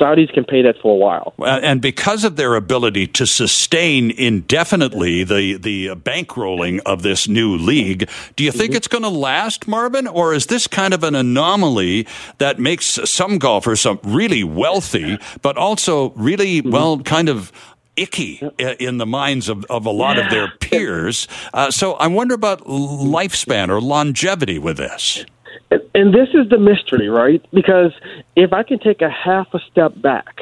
Saudis 0.00 0.32
can 0.32 0.44
pay 0.44 0.62
that 0.62 0.76
for 0.80 0.92
a 0.92 0.96
while. 0.96 1.34
Uh, 1.38 1.60
and 1.62 1.82
because 1.82 2.24
of 2.24 2.36
their 2.36 2.54
ability 2.54 3.06
to 3.08 3.26
sustain 3.26 4.10
indefinitely 4.10 5.24
the 5.24 5.56
the 5.58 5.88
bankrolling 5.88 6.80
of 6.86 7.02
this 7.02 7.28
new 7.28 7.56
league, 7.56 8.08
do 8.36 8.44
you 8.44 8.52
think 8.52 8.74
it's 8.74 8.88
going 8.88 9.02
to 9.04 9.10
last, 9.10 9.68
Marvin, 9.68 10.06
or 10.06 10.32
is 10.32 10.46
this 10.46 10.66
kind 10.66 10.94
of 10.94 11.04
an 11.04 11.14
anomaly 11.14 12.06
that 12.38 12.58
makes 12.58 12.86
some 13.04 13.38
golfers 13.38 13.80
some 13.80 14.00
really 14.02 14.42
wealthy, 14.42 15.18
but 15.42 15.56
also 15.56 16.10
really 16.10 16.60
well, 16.60 16.98
kind 17.00 17.28
of 17.28 17.52
icky 17.96 18.40
in 18.58 18.98
the 18.98 19.06
minds 19.06 19.48
of, 19.48 19.64
of 19.66 19.84
a 19.84 19.90
lot 19.90 20.18
of 20.18 20.30
their 20.30 20.50
peers? 20.60 21.28
Uh, 21.52 21.70
so 21.70 21.94
I 21.94 22.06
wonder 22.06 22.34
about 22.34 22.64
lifespan 22.64 23.68
or 23.68 23.80
longevity 23.80 24.58
with 24.58 24.78
this. 24.78 25.24
And, 25.70 25.80
and 25.94 26.14
this 26.14 26.28
is 26.34 26.48
the 26.48 26.58
mystery, 26.58 27.08
right? 27.08 27.44
Because 27.52 27.92
if 28.36 28.52
I 28.52 28.62
can 28.62 28.78
take 28.78 29.02
a 29.02 29.10
half 29.10 29.52
a 29.54 29.60
step 29.70 30.00
back, 30.00 30.40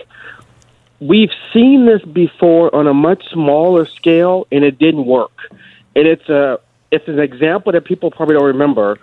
we've 1.01 1.33
seen 1.53 1.87
this 1.87 2.03
before 2.03 2.75
on 2.75 2.87
a 2.87 2.94
much 2.94 3.29
smaller 3.31 3.87
scale, 3.87 4.47
and 4.51 4.64
it 4.64 4.79
didn't 4.79 5.07
work. 5.07 5.51
And 5.94 6.07
it's 6.07 6.29
a 6.29 6.61
it's 6.90 7.07
an 7.07 7.18
example 7.18 7.73
that 7.73 7.85
people 7.85 8.11
probably 8.11 8.35
don't 8.35 8.47
remember: 8.47 8.99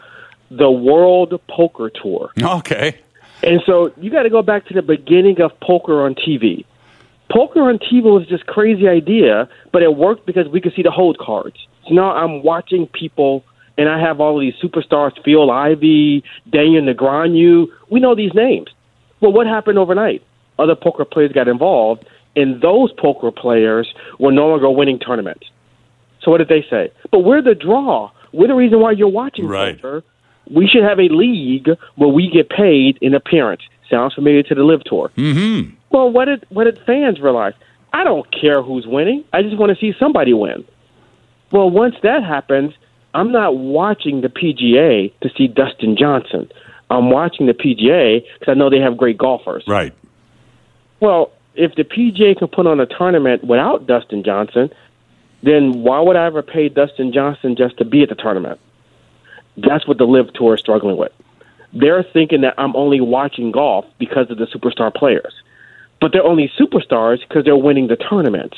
the 0.50 0.72
World 0.72 1.40
Poker 1.48 1.90
Tour. 1.90 2.32
Okay. 2.42 3.00
And 3.44 3.62
so 3.66 3.94
you 3.98 4.10
got 4.10 4.24
to 4.24 4.30
go 4.30 4.42
back 4.42 4.66
to 4.68 4.74
the 4.74 4.82
beginning 4.82 5.40
of 5.42 5.58
poker 5.60 6.04
on 6.04 6.16
TV. 6.16 6.66
Poker 7.30 7.62
on 7.62 7.80
TV 7.80 8.04
was 8.04 8.28
this 8.30 8.42
crazy 8.44 8.88
idea, 8.88 9.50
but 9.72 9.84
it 9.84 9.96
worked 9.96 10.26
because 10.26 10.48
we 10.48 10.62
could 10.62 10.74
see 10.76 10.84
the 10.84 10.92
hold 10.92 11.18
cards. 11.18 11.58
So 11.88 11.94
now 11.94 12.12
I'm 12.16 12.44
watching 12.44 12.88
people, 12.88 13.44
and 13.78 13.90
I 13.90 14.00
have 14.00 14.20
all 14.22 14.36
of 14.38 14.42
these 14.42 14.56
superstars: 14.64 15.12
Phil 15.24 15.50
Ivey, 15.52 16.24
Daniel 16.50 16.84
Negreanu. 16.84 17.68
We 17.90 18.00
know 18.00 18.16
these 18.16 18.34
names. 18.34 18.68
Well, 19.22 19.32
what 19.32 19.48
happened 19.48 19.78
overnight? 19.78 20.24
Other 20.60 20.76
poker 20.76 21.06
players 21.06 21.32
got 21.32 21.48
involved, 21.48 22.06
and 22.36 22.62
those 22.62 22.92
poker 22.94 23.32
players 23.32 23.94
were 24.20 24.32
no 24.32 24.48
longer 24.48 24.70
winning 24.70 25.00
tournaments. 25.00 25.48
So 26.22 26.32
what 26.32 26.38
did 26.40 26.48
they 26.50 26.66
say? 26.70 26.92
But 27.12 27.20
we're 27.20 27.42
the 27.42 27.56
draw. 27.56 28.12
We're 28.34 28.48
the 28.48 28.56
reason 28.56 28.80
why 28.80 28.92
you're 28.92 29.08
watching 29.08 29.48
Right. 29.48 29.76
poker. 29.76 30.04
We 30.50 30.68
should 30.68 30.84
have 30.84 31.00
a 31.00 31.08
league 31.10 31.70
where 31.96 32.10
we 32.10 32.30
get 32.30 32.50
paid 32.50 32.98
in 33.02 33.14
appearance. 33.14 33.62
Sounds 33.90 34.14
familiar 34.14 34.44
to 34.44 34.56
the 34.56 34.64
LIV 34.64 34.84
Tour. 34.86 35.12
Mm-hmm. 35.18 35.76
Well, 35.92 36.10
what 36.12 36.26
did 36.26 36.46
what 36.50 36.66
did 36.66 36.80
fans 36.86 37.20
realize? 37.20 37.54
I 37.94 38.04
don't 38.04 38.30
care 38.32 38.62
who's 38.62 38.86
winning. 38.86 39.24
I 39.32 39.42
just 39.42 39.58
want 39.58 39.72
to 39.72 39.80
see 39.80 39.94
somebody 39.98 40.34
win. 40.34 40.66
Well, 41.52 41.70
once 41.70 41.96
that 42.04 42.24
happens, 42.24 42.74
I'm 43.16 43.32
not 43.32 43.56
watching 43.58 44.20
the 44.20 44.28
PGA 44.28 45.14
to 45.22 45.30
see 45.38 45.48
Dustin 45.48 45.96
Johnson. 45.96 46.52
I'm 46.90 47.10
watching 47.10 47.46
the 47.46 47.54
PGA 47.54 48.24
because 48.38 48.52
I 48.52 48.56
know 48.56 48.70
they 48.70 48.82
have 48.82 48.98
great 48.98 49.18
golfers. 49.18 49.64
Right. 49.66 49.94
Well, 51.00 51.32
if 51.56 51.76
the 51.76 51.86
PGA 51.86 52.38
can 52.38 52.50
put 52.50 52.68
on 52.68 52.82
a 52.82 52.86
tournament 52.86 53.46
without 53.46 53.88
Dustin 53.88 54.22
Johnson, 54.22 54.70
then 55.44 55.82
why 55.82 56.02
would 56.02 56.18
I 56.18 56.26
ever 56.26 56.42
pay 56.42 56.68
Dustin 56.68 57.14
Johnson 57.14 57.56
just 57.56 57.78
to 57.78 57.86
be 57.86 58.04
at 58.04 58.10
the 58.10 58.16
tournament? 58.16 58.60
That's 59.56 59.88
what 59.88 59.98
the 59.98 60.06
LIV 60.06 60.34
Tour 60.34 60.56
is 60.56 60.60
struggling 60.60 60.98
with. 60.98 61.14
They're 61.72 62.04
thinking 62.04 62.42
that 62.42 62.56
I'm 62.58 62.76
only 62.76 63.00
watching 63.00 63.52
golf 63.52 63.86
because 63.98 64.30
of 64.30 64.38
the 64.38 64.46
superstar 64.48 64.94
players, 64.94 65.34
but 66.02 66.12
they're 66.12 66.24
only 66.24 66.52
superstars 66.60 67.22
because 67.22 67.46
they're 67.46 67.56
winning 67.56 67.88
the 67.88 67.96
tournaments. 67.96 68.58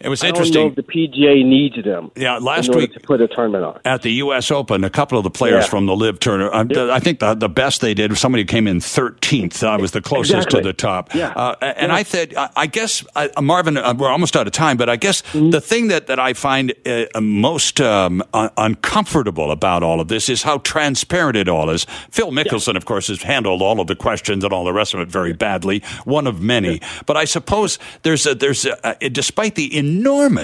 It 0.00 0.08
was 0.10 0.22
I 0.22 0.28
interesting. 0.28 0.74
the 0.74 0.82
PGA 0.82 1.42
needs 1.44 1.82
them. 1.82 2.10
Yeah, 2.14 2.36
last 2.36 2.68
in 2.68 2.76
week- 2.76 2.92
to 2.92 3.00
put 3.00 3.20
a 3.22 3.28
tournament 3.28 3.64
on. 3.64 3.80
At 3.86 4.02
the 4.02 4.12
U.S. 4.14 4.50
Open, 4.50 4.84
a 4.84 4.90
couple 4.90 5.16
of 5.16 5.24
the 5.24 5.30
players 5.30 5.64
Yeah. 5.64 5.70
from 5.70 5.86
the 5.86 5.96
LIV 5.96 6.18
Tour, 6.20 6.54
I, 6.54 6.60
I 6.94 6.98
think 7.00 7.20
the, 7.20 7.34
the 7.34 7.48
best 7.48 7.80
they 7.80 7.94
did 7.94 8.10
was 8.10 8.20
somebody 8.20 8.42
who 8.42 8.46
came 8.46 8.66
in 8.66 8.80
13th. 8.80 9.62
I 9.62 9.76
was 9.76 9.92
the 9.92 10.02
closest 10.02 10.34
Exactly. 10.34 10.60
to 10.60 10.66
the 10.68 10.72
top. 10.74 11.14
Yeah. 11.14 11.28
Uh, 11.34 11.54
and 11.62 11.88
Yeah. 11.90 11.94
I 11.94 12.02
said, 12.02 12.34
I, 12.36 12.50
I 12.56 12.66
guess, 12.66 13.04
uh, 13.16 13.28
Marvin, 13.40 13.76
uh, 13.78 13.94
we're 13.96 14.08
almost 14.10 14.36
out 14.36 14.46
of 14.46 14.52
time, 14.52 14.76
but 14.76 14.88
I 14.90 14.96
guess 14.96 15.22
Mm-hmm. 15.22 15.50
the 15.50 15.60
thing 15.60 15.88
that, 15.88 16.06
that 16.08 16.18
I 16.18 16.34
find 16.34 16.74
uh, 16.86 17.06
most 17.20 17.80
um, 17.80 18.22
un- 18.34 18.50
uncomfortable 18.58 19.50
about 19.50 19.82
all 19.82 20.00
of 20.00 20.08
this 20.08 20.28
is 20.28 20.42
how 20.42 20.58
transparent 20.58 21.36
it 21.36 21.48
all 21.48 21.70
is. 21.70 21.86
Phil 22.10 22.30
Mickelson, 22.30 22.76
of 22.76 22.84
course, 22.84 23.06
has 23.08 23.22
handled 23.22 23.62
all 23.62 23.80
of 23.80 23.86
the 23.86 23.96
questions 23.96 24.44
and 24.44 24.52
all 24.52 24.64
the 24.64 24.72
rest 24.72 24.92
of 24.92 25.00
it 25.00 25.08
very 25.08 25.32
badly, 25.32 25.82
one 26.04 26.26
of 26.26 26.42
many. 26.42 26.80
But 27.06 27.16
I 27.16 27.24
suppose 27.24 27.78
there's 28.02 28.26
a, 28.26 28.34
there's 28.34 28.66
a, 28.66 28.86
uh, 28.86 29.08
despite 29.10 29.54
the 29.54 29.76
enormous 29.76 29.93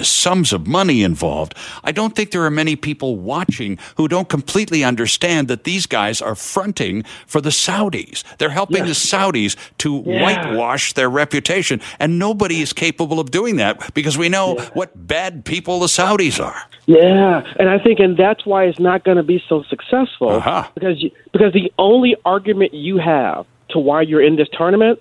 sums 0.03 0.53
of 0.53 0.67
money 0.67 1.03
involved, 1.03 1.55
I 1.83 1.91
don't 1.91 2.15
think 2.15 2.31
there 2.31 2.43
are 2.43 2.51
many 2.51 2.75
people 2.75 3.15
watching 3.17 3.77
who 3.97 4.07
don't 4.07 4.29
completely 4.29 4.83
understand 4.83 5.47
that 5.47 5.63
these 5.63 5.85
guys 5.85 6.21
are 6.21 6.35
fronting 6.35 7.03
for 7.27 7.41
the 7.41 7.49
Saudis. 7.49 8.23
They're 8.37 8.49
helping 8.49 8.85
the 8.85 8.91
Saudis 8.93 9.55
to 9.79 10.03
Yeah. 10.05 10.21
whitewash 10.23 10.93
their 10.93 11.09
reputation, 11.09 11.81
and 11.99 12.19
nobody 12.19 12.61
is 12.61 12.73
capable 12.73 13.19
of 13.19 13.31
doing 13.31 13.57
that 13.57 13.93
because 13.93 14.17
we 14.17 14.29
know 14.29 14.55
what 14.73 14.89
bad 15.07 15.45
people 15.45 15.79
the 15.79 15.87
Saudis 15.87 16.43
are. 16.43 16.61
Yeah, 16.87 17.43
and 17.59 17.69
I 17.69 17.77
think, 17.79 17.99
and 17.99 18.17
that's 18.17 18.45
why 18.45 18.65
it's 18.65 18.79
not 18.79 19.03
going 19.03 19.17
to 19.17 19.23
be 19.23 19.41
so 19.47 19.63
successful 19.63 20.29
Uh-huh. 20.29 20.63
because 20.73 21.01
you, 21.01 21.11
because 21.31 21.53
the 21.53 21.71
only 21.77 22.15
argument 22.25 22.73
you 22.73 22.97
have 22.97 23.45
to 23.69 23.79
why 23.79 24.01
you're 24.01 24.21
in 24.21 24.35
this 24.35 24.49
tournament 24.57 24.99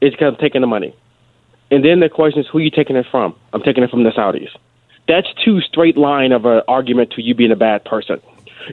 is 0.00 0.10
because 0.12 0.34
I'm 0.34 0.40
taking 0.40 0.60
the 0.60 0.66
money, 0.66 0.94
and 1.70 1.84
then 1.84 2.00
the 2.00 2.08
question 2.08 2.40
is 2.40 2.46
who 2.48 2.58
are 2.58 2.62
you 2.62 2.70
taking 2.70 2.96
it 2.96 3.06
from? 3.10 3.34
I'm 3.52 3.62
taking 3.62 3.82
it 3.84 3.90
from 3.90 4.04
the 4.04 4.10
Saudis. 4.10 4.50
That's 5.08 5.28
too 5.44 5.60
straight 5.60 5.96
line 5.96 6.32
of 6.32 6.44
an 6.44 6.62
argument 6.68 7.12
to 7.12 7.22
you 7.22 7.34
being 7.34 7.52
a 7.52 7.56
bad 7.56 7.84
person. 7.84 8.20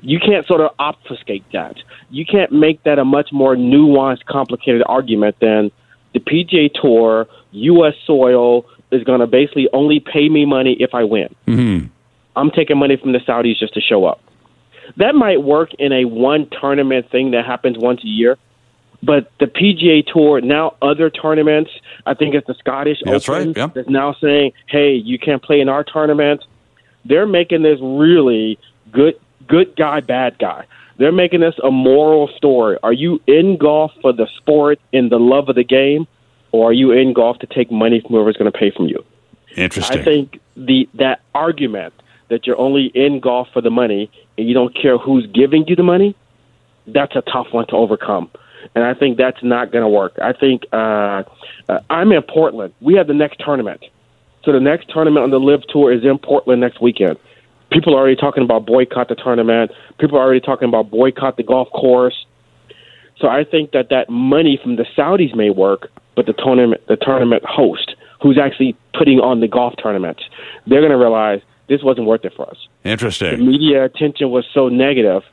You 0.02 0.20
can't 0.20 0.46
sort 0.46 0.62
of 0.62 0.72
obfuscate 0.78 1.46
that. 1.54 1.78
You 2.10 2.26
can't 2.26 2.52
make 2.52 2.84
that 2.84 3.00
a 3.00 3.06
much 3.06 3.32
more 3.32 3.56
nuanced, 3.56 4.26
complicated 4.26 4.84
argument 4.86 5.38
than 5.40 5.72
the 6.14 6.20
PGA 6.20 6.72
Tour, 6.74 7.28
U.S. 7.52 7.94
soil 8.06 8.66
is 8.92 9.04
going 9.04 9.20
to 9.20 9.28
basically 9.28 9.70
only 9.74 10.00
pay 10.00 10.30
me 10.30 10.46
money 10.46 10.78
if 10.80 10.94
I 10.94 11.04
win. 11.04 11.34
Mm-hmm. 11.48 11.88
I'm 12.36 12.52
taking 12.52 12.78
money 12.78 12.98
from 12.98 13.14
the 13.14 13.20
Saudis 13.20 13.58
just 13.58 13.74
to 13.74 13.82
show 13.82 14.06
up. 14.06 14.22
That 14.98 15.16
might 15.16 15.42
work 15.42 15.74
in 15.80 15.92
a 15.92 16.06
one 16.06 16.48
tournament 16.50 17.10
thing 17.12 17.32
that 17.32 17.46
happens 17.46 17.78
once 17.78 18.04
a 18.04 18.08
year, 18.08 18.38
but 19.04 19.32
the 19.40 19.46
PGA 19.46 20.06
Tour 20.06 20.42
now 20.42 20.76
other 20.82 21.10
tournaments. 21.10 21.72
I 22.06 22.14
think 22.14 22.36
it's 22.36 22.48
the 22.48 22.56
Scottish 22.56 23.00
That's 23.04 23.28
Open 23.30 23.48
right, 23.50 23.58
yeah. 23.58 23.68
that's 23.74 23.90
now 23.90 24.16
saying, 24.22 24.54
"Hey, 24.68 24.94
you 24.94 25.20
can't 25.20 25.42
play 25.42 25.60
in 25.60 25.70
our 25.70 25.84
tournament." 25.84 26.44
They're 27.06 27.28
making 27.28 27.62
this 27.62 27.80
really 27.82 28.60
good, 28.92 29.20
good 29.48 29.76
guy, 29.76 30.02
bad 30.02 30.38
guy. 30.40 30.66
They're 30.98 31.12
making 31.12 31.42
this 31.42 31.56
a 31.64 31.72
moral 31.72 32.28
story. 32.36 32.78
Are 32.84 32.94
you 32.94 33.22
in 33.28 33.58
golf 33.58 33.92
for 34.02 34.12
the 34.12 34.28
sport 34.36 34.80
and 34.92 35.12
the 35.12 35.20
love 35.20 35.48
of 35.48 35.56
the 35.56 35.64
game, 35.64 36.08
or 36.52 36.70
are 36.70 36.74
you 36.74 36.92
in 36.92 37.14
golf 37.14 37.40
to 37.40 37.48
take 37.48 37.72
money 37.72 38.02
from 38.02 38.12
whoever's 38.12 38.36
going 38.36 38.52
to 38.52 38.58
pay 38.58 38.72
from 38.72 38.88
you? 38.88 39.06
Interesting. 39.56 40.00
I 40.00 40.04
think 40.04 40.40
the 40.56 40.90
that 40.96 41.22
argument 41.34 41.94
that 42.30 42.46
you're 42.46 42.60
only 42.60 42.88
in 42.94 43.20
golf 43.20 43.48
for 43.54 43.62
the 43.62 43.70
money 43.70 44.12
and 44.38 44.48
you 44.48 44.54
don't 44.54 44.76
care 44.76 44.98
who's 44.98 45.26
giving 45.28 45.66
you 45.68 45.76
the 45.76 45.84
money, 45.84 46.16
that's 46.88 47.16
a 47.16 47.22
tough 47.22 47.48
one 47.52 47.68
to 47.68 47.76
overcome. 47.76 48.30
And 48.76 48.84
I 48.84 48.94
think 48.94 49.18
that's 49.18 49.42
not 49.44 49.72
going 49.72 49.84
to 49.84 49.90
work. 49.90 50.18
I 50.22 50.34
think 50.34 50.64
uh, 50.72 51.24
uh, 51.70 51.80
I'm 51.90 52.12
in 52.12 52.22
Portland. 52.22 52.74
We 52.82 52.96
have 52.96 53.08
the 53.08 53.14
next 53.14 53.40
tournament. 53.44 53.84
So 54.44 54.52
the 54.52 54.60
next 54.60 54.90
tournament 54.90 55.24
on 55.24 55.30
the 55.30 55.40
LIV 55.40 55.64
Tour 55.68 55.92
is 55.92 56.04
in 56.04 56.18
Portland 56.18 56.62
next 56.62 56.82
weekend. 56.82 57.18
People 57.72 57.96
are 57.96 58.00
already 58.00 58.16
talking 58.16 58.44
about 58.44 58.66
boycott 58.66 59.10
the 59.10 59.16
tournament. 59.16 59.72
People 60.00 60.18
are 60.18 60.22
already 60.22 60.40
talking 60.40 60.70
about 60.70 60.90
boycott 60.90 61.36
the 61.36 61.44
golf 61.44 61.70
course. 61.72 62.26
So 63.20 63.28
I 63.28 63.44
think 63.44 63.72
that 63.72 63.90
that 63.90 64.10
money 64.10 64.60
from 64.62 64.76
the 64.76 64.86
Saudis 64.98 65.36
may 65.36 65.50
work, 65.50 65.90
but 66.16 66.28
the 66.28 66.34
tournament, 66.34 66.82
the 66.88 66.96
tournament 66.96 67.44
host, 67.46 67.96
who's 68.22 68.38
actually 68.38 68.76
putting 68.98 69.20
on 69.20 69.42
the 69.42 69.48
golf 69.48 69.74
tournaments, 69.82 70.24
they're 70.66 70.82
going 70.82 70.92
to 70.92 70.98
realize 70.98 71.42
this 71.68 71.84
wasn't 71.84 72.08
worth 72.08 72.24
it 72.24 72.34
for 72.36 72.50
us. 72.50 72.58
The 72.84 72.92
Interesting. 72.92 73.46
media 73.46 73.84
attention 73.84 74.30
was 74.30 74.46
so 74.54 74.70
negative 74.70 75.24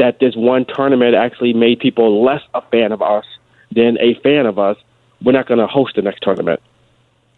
that 0.00 0.18
this 0.18 0.34
one 0.34 0.64
tournament 0.64 1.14
actually 1.14 1.52
made 1.52 1.78
people 1.78 2.24
less 2.24 2.40
a 2.54 2.62
fan 2.70 2.90
of 2.90 3.02
us 3.02 3.26
than 3.70 3.98
a 4.00 4.14
fan 4.22 4.46
of 4.46 4.58
us. 4.58 4.78
We're 5.22 5.32
not 5.32 5.46
going 5.46 5.60
to 5.60 5.66
host 5.66 5.94
the 5.94 6.02
next 6.02 6.22
tournament. 6.22 6.60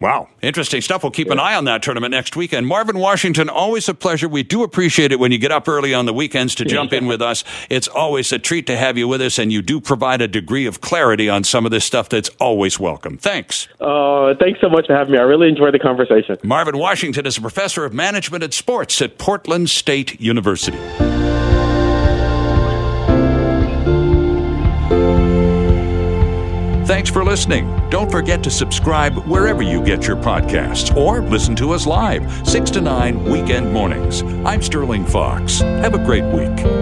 Wow. 0.00 0.28
Interesting 0.42 0.80
stuff. 0.80 1.02
We'll 1.02 1.12
keep 1.12 1.30
an 1.30 1.38
eye 1.38 1.54
on 1.54 1.64
that 1.66 1.82
tournament 1.82 2.10
next 2.10 2.34
weekend. 2.34 2.66
Marvin 2.66 2.98
Washington, 2.98 3.48
always 3.48 3.88
a 3.88 3.94
pleasure. 3.94 4.28
We 4.28 4.42
do 4.42 4.62
appreciate 4.64 5.12
it 5.12 5.20
when 5.20 5.30
you 5.30 5.38
get 5.38 5.52
up 5.52 5.68
early 5.68 5.94
on 5.94 6.06
the 6.06 6.12
weekends 6.12 6.56
to 6.56 6.64
jump 6.64 6.92
in 6.92 7.06
with 7.12 7.22
us. 7.22 7.44
It's 7.70 7.86
always 7.86 8.32
a 8.32 8.38
treat 8.40 8.66
to 8.66 8.76
have 8.76 8.98
you 8.98 9.06
with 9.06 9.20
us, 9.22 9.38
and 9.38 9.52
you 9.52 9.62
do 9.62 9.80
provide 9.80 10.20
a 10.20 10.26
degree 10.26 10.66
of 10.66 10.80
clarity 10.80 11.28
on 11.28 11.44
some 11.44 11.64
of 11.64 11.70
this 11.70 11.84
stuff 11.84 12.08
that's 12.08 12.30
always 12.40 12.80
welcome. 12.80 13.16
Thanks. 13.16 13.68
Uh, 13.80 14.34
thanks 14.40 14.60
so 14.60 14.68
much 14.68 14.86
for 14.86 14.96
having 14.96 15.12
me. 15.12 15.18
I 15.18 15.22
really 15.22 15.48
enjoyed 15.48 15.74
the 15.74 15.78
conversation. 15.78 16.36
Marvin 16.42 16.78
Washington 16.78 17.24
is 17.24 17.38
a 17.38 17.40
professor 17.40 17.84
of 17.84 17.92
management 17.92 18.42
and 18.42 18.52
sports 18.52 19.00
at 19.02 19.18
Portland 19.18 19.70
State 19.70 20.20
University. 20.20 20.78
Thanks 27.02 27.10
for 27.10 27.24
listening. 27.24 27.90
Don't 27.90 28.08
forget 28.12 28.44
to 28.44 28.50
subscribe 28.50 29.16
wherever 29.26 29.60
you 29.60 29.82
get 29.82 30.06
your 30.06 30.14
podcasts 30.14 30.96
or 30.96 31.20
listen 31.20 31.56
to 31.56 31.72
us 31.72 31.84
live, 31.84 32.46
6 32.46 32.70
to 32.70 32.80
9 32.80 33.24
weekend 33.24 33.72
mornings. 33.72 34.22
I'm 34.46 34.62
Sterling 34.62 35.04
Fox. 35.04 35.58
Have 35.58 35.94
a 35.94 35.98
great 35.98 36.22
week. 36.26 36.81